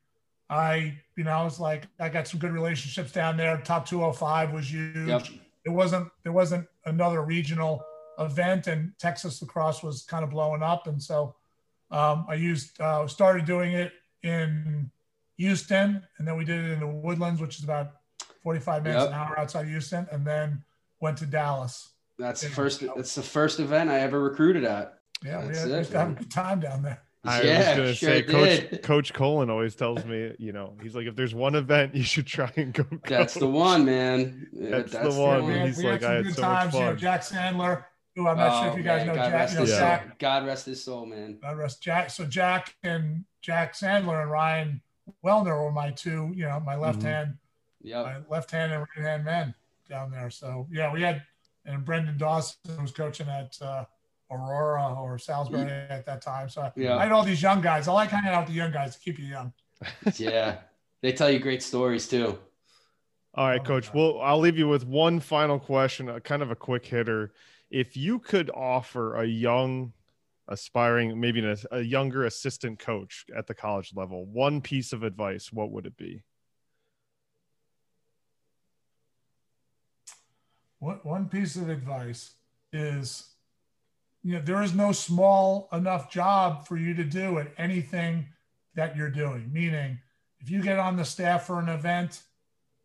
[0.49, 3.59] I, you know, I was like, I got some good relationships down there.
[3.59, 5.09] Top 205 was huge.
[5.09, 5.27] Yep.
[5.67, 7.85] It wasn't, there wasn't another regional
[8.25, 10.87] event and Texas lacrosse was kind of blowing up.
[10.87, 11.35] And so
[11.91, 13.93] um, I used, uh, started doing it
[14.23, 14.91] in
[15.37, 17.93] Houston, and then we did it in the Woodlands, which is about
[18.43, 19.09] 45 minutes Yep.
[19.09, 20.63] an hour outside Houston, and then
[21.01, 21.91] went to Dallas.
[22.19, 22.55] That's the Yeah.
[22.55, 22.85] first.
[22.97, 24.99] That's the first event I ever recruited at.
[25.25, 27.03] Yeah, we, That's had, we it, used to have a good time down there.
[27.25, 28.83] I yeah, was gonna sure say, Coach did.
[28.83, 32.27] Coach Colin always tells me, you know, he's like, if there's one event, you should
[32.27, 32.85] try and go.
[33.07, 34.49] That's the one, man.
[34.53, 35.47] Yeah, That's the one.
[35.47, 36.75] we had, he's we had like, some I had good so much times.
[36.75, 36.95] You know.
[36.97, 37.85] Jack Sandler,
[38.15, 39.33] who I'm not sure if Oh, you guys man, know God Jack.
[39.35, 39.79] rest You know, his Yeah.
[39.79, 39.87] soul.
[40.09, 41.39] Jack, God rest his soul, man.
[41.41, 42.11] God rest Jack.
[42.11, 44.83] So Jack and Jack Sandler and Ryan
[45.25, 47.05] Wellner were my two, you know, my left Mhm.
[47.05, 47.39] hand,
[47.83, 48.05] Yep.
[48.05, 49.55] my left hand and right hand men
[49.89, 50.31] down there.
[50.31, 51.23] So yeah, we had,
[51.65, 53.85] and Brendan Dawson was coaching at uh,
[54.31, 56.49] Aurora or Salisbury at that time.
[56.49, 56.97] So I, Yeah.
[56.97, 57.89] I had all these young guys.
[57.89, 59.53] I like hanging out with the young guys to keep you young.
[60.17, 60.59] yeah.
[61.01, 62.39] They tell you great stories too.
[63.35, 63.93] All right, Oh, Coach.
[63.95, 67.33] Well, I'll leave you with one final question, a kind of a quick hitter.
[67.73, 69.95] If you could offer a young
[70.47, 75.73] aspiring, maybe a, younger assistant coach at the college level, one piece of advice, what
[75.73, 76.23] would it be?
[80.81, 82.35] What one piece of advice
[82.75, 83.31] is
[84.23, 88.27] you know there is no small enough job for you to do at anything
[88.75, 89.99] that you're doing meaning
[90.41, 92.23] if you get on the staff for an event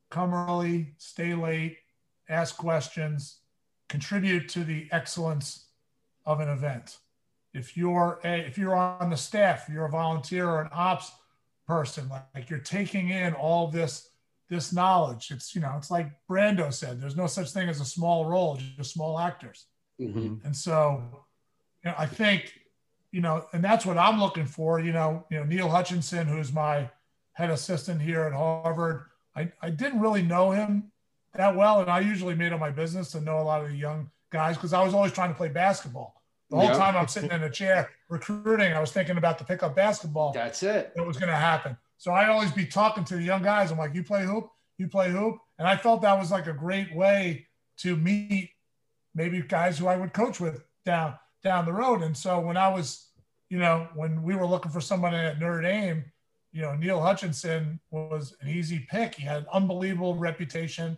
[0.09, 1.77] come early stay late
[2.27, 3.37] ask questions
[3.89, 5.65] contribute to the excellence
[6.25, 6.97] of an event
[7.53, 11.11] if you're a, if you're on the staff you're a volunteer or an ops
[11.67, 14.09] person like, like you're taking in all this
[14.49, 17.85] this knowledge it's you know it's like brando said there's no such thing as a
[17.85, 19.65] small role just small actors
[19.99, 20.45] Mm-hmm.
[20.45, 21.01] and so,
[21.83, 22.53] you know, I think,
[23.11, 24.79] you know, and that's what I'm looking for.
[24.79, 26.89] You know, you know, Neil Hutchinson, who's my
[27.33, 29.05] head assistant here at Harvard.
[29.35, 30.91] I, I didn't really know him
[31.37, 33.75] that well, and I usually made it my business to know a lot of the
[33.75, 36.21] young guys because I was always trying to play basketball.
[36.49, 36.73] The whole Yeah.
[36.77, 40.63] time I'm sitting in a chair recruiting, I was thinking about the pickup basketball That's
[40.63, 40.93] it.
[40.95, 41.77] that was going to happen.
[41.97, 43.71] So I always be talking to the young guys.
[43.71, 46.53] I'm like, you play hoop, you play hoop, and I felt that was like a
[46.53, 48.51] great way to meet
[49.15, 52.01] maybe guys who I would coach with down down the road.
[52.01, 53.09] And so when I was,
[53.49, 56.05] you know, when we were looking for somebody at Notre Dame,
[56.51, 59.15] you know, Neil Hutchinson was an easy pick.
[59.15, 60.97] He had an unbelievable reputation,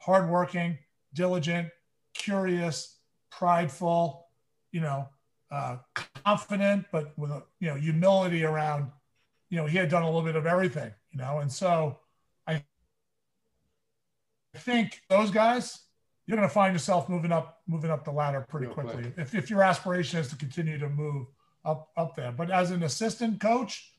[0.00, 0.78] hardworking,
[1.14, 1.68] diligent,
[2.14, 2.96] curious,
[3.30, 4.26] prideful,
[4.72, 5.08] you know,
[5.50, 5.76] uh,
[6.24, 8.90] confident, but with a you know humility around.
[9.48, 10.92] You know, he had done a little bit of everything.
[11.12, 11.98] You know, and so
[12.46, 12.62] I
[14.56, 15.80] think those guys,
[16.26, 19.02] you're going to find yourself moving up, moving up the ladder pretty Real quickly.
[19.02, 19.14] quick.
[19.16, 21.26] If, if your aspiration is to continue to move
[21.64, 23.92] up up there, but as an assistant coach,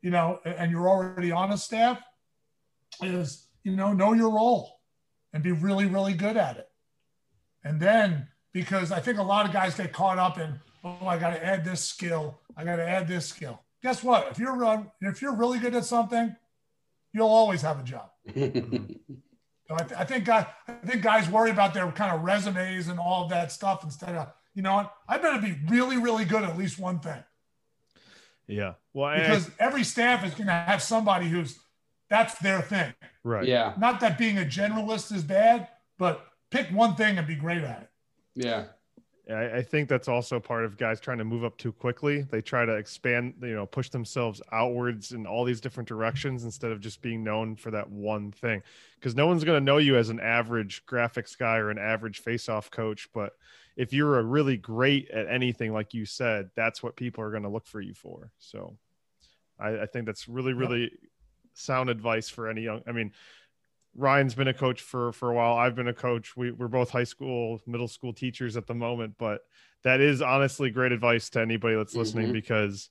[0.00, 2.00] you know, and you're already on a staff,
[3.02, 4.73] is you know know your role
[5.34, 6.68] and be really really good at it.
[7.62, 11.18] And then because I think a lot of guys get caught up in oh I
[11.18, 13.60] got to add this skill, I got to add this skill.
[13.82, 14.28] Guess what?
[14.30, 16.34] If you're run, if you're really good at something,
[17.12, 18.08] you'll always have a job.
[19.66, 22.88] So I, th- I think guys, I think guys worry about their kind of resumes
[22.88, 26.26] and all of that stuff instead of you know what I better be really really
[26.26, 27.24] good at at least one thing
[28.46, 28.74] Yeah.
[28.92, 31.58] Well, and I- because every staff is going to have somebody who's
[32.14, 32.94] that's their thing.
[33.24, 33.46] right.
[33.46, 33.74] yeah.
[33.76, 37.82] Not that being a generalist is bad, but pick one thing and be great at
[37.82, 37.90] it.
[38.34, 38.64] Yeah.
[39.28, 42.22] I, I think that's also part of guys trying to move up too quickly.
[42.22, 46.70] They try to expand, you know, push themselves outwards in all these different directions instead
[46.70, 48.62] of just being known for that one thing.
[48.96, 52.20] Because no one's going to know you as an average graphics guy or an average
[52.20, 53.08] face-off coach.
[53.12, 53.32] But
[53.76, 57.42] if you're a really great at anything, like you said, that's what people are going
[57.42, 58.30] to look for you for.
[58.38, 58.76] So
[59.58, 60.92] I, I think that's really, really
[61.54, 62.82] sound advice for any young.
[62.86, 63.12] I mean,
[63.96, 65.54] Ryan's been a coach for for a while.
[65.54, 66.36] I've been a coach.
[66.36, 69.42] We, we're both high school, middle school teachers at the moment, but
[69.84, 72.32] that is honestly great advice to anybody that's listening Mhm.
[72.32, 72.90] because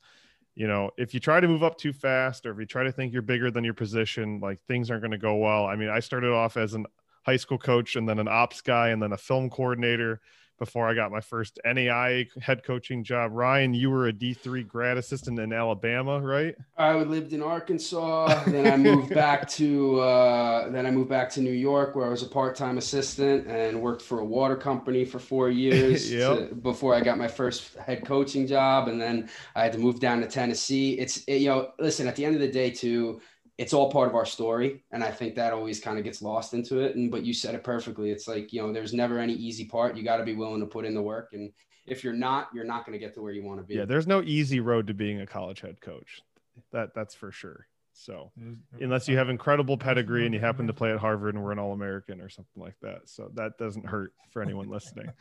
[0.55, 2.91] you know if you try to move up too fast or if you try to
[2.91, 5.65] think you're bigger than your position, like things aren't going to go well.
[5.65, 6.85] I mean, I started off as an
[7.25, 10.21] high school coach and then an ops guy and then a film coordinator
[10.59, 13.31] before I got my first NAI head coaching job.
[13.33, 16.55] Ryan, you were a D3 grad assistant in Alabama, right?
[16.77, 18.43] I lived in Arkansas.
[18.45, 22.09] then I moved back to uh, then I moved back to New York, where I
[22.09, 26.49] was a part-time assistant and worked for a water company for four years Yep.
[26.49, 28.87] to- before I got my first head coaching job.
[28.87, 30.93] And then I had to move down to Tennessee.
[30.93, 32.07] It's it, you know, listen.
[32.07, 33.21] At the end of the day, too,
[33.57, 36.53] it's all part of our story, and I think that always kind of gets lost
[36.53, 36.95] into it.
[36.95, 38.09] And but you said it perfectly.
[38.11, 39.95] It's like you know, there's never any easy part.
[39.95, 41.51] You got to be willing to put in the work, and
[41.85, 43.75] if you're not, you're not going to get to where you want to be.
[43.75, 46.21] Yeah, there's no easy road to being a college head coach.
[46.71, 47.67] That that's for sure.
[47.95, 48.31] So
[48.79, 51.59] unless you have incredible pedigree and you happen to play at Harvard and we're an
[51.59, 55.11] All American or something like that, so that doesn't hurt for anyone listening.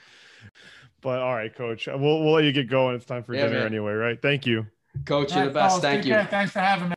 [1.02, 2.96] But all right, Coach, we'll we'll let you get going.
[2.96, 3.66] It's time for Yeah, dinner man.
[3.66, 4.22] anyway, right?
[4.22, 4.66] Thank you.
[5.04, 5.68] Coach, you're the best.
[5.68, 6.12] fellas, Thank you.
[6.12, 6.26] care.
[6.30, 6.94] Thanks for having me.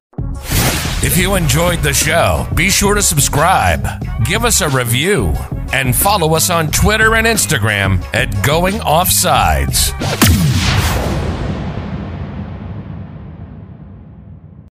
[1.08, 3.86] If you enjoyed the show, be sure to subscribe,
[4.26, 5.36] give us a review,
[5.72, 9.94] and follow us on Twitter and Instagram at Going Offsides.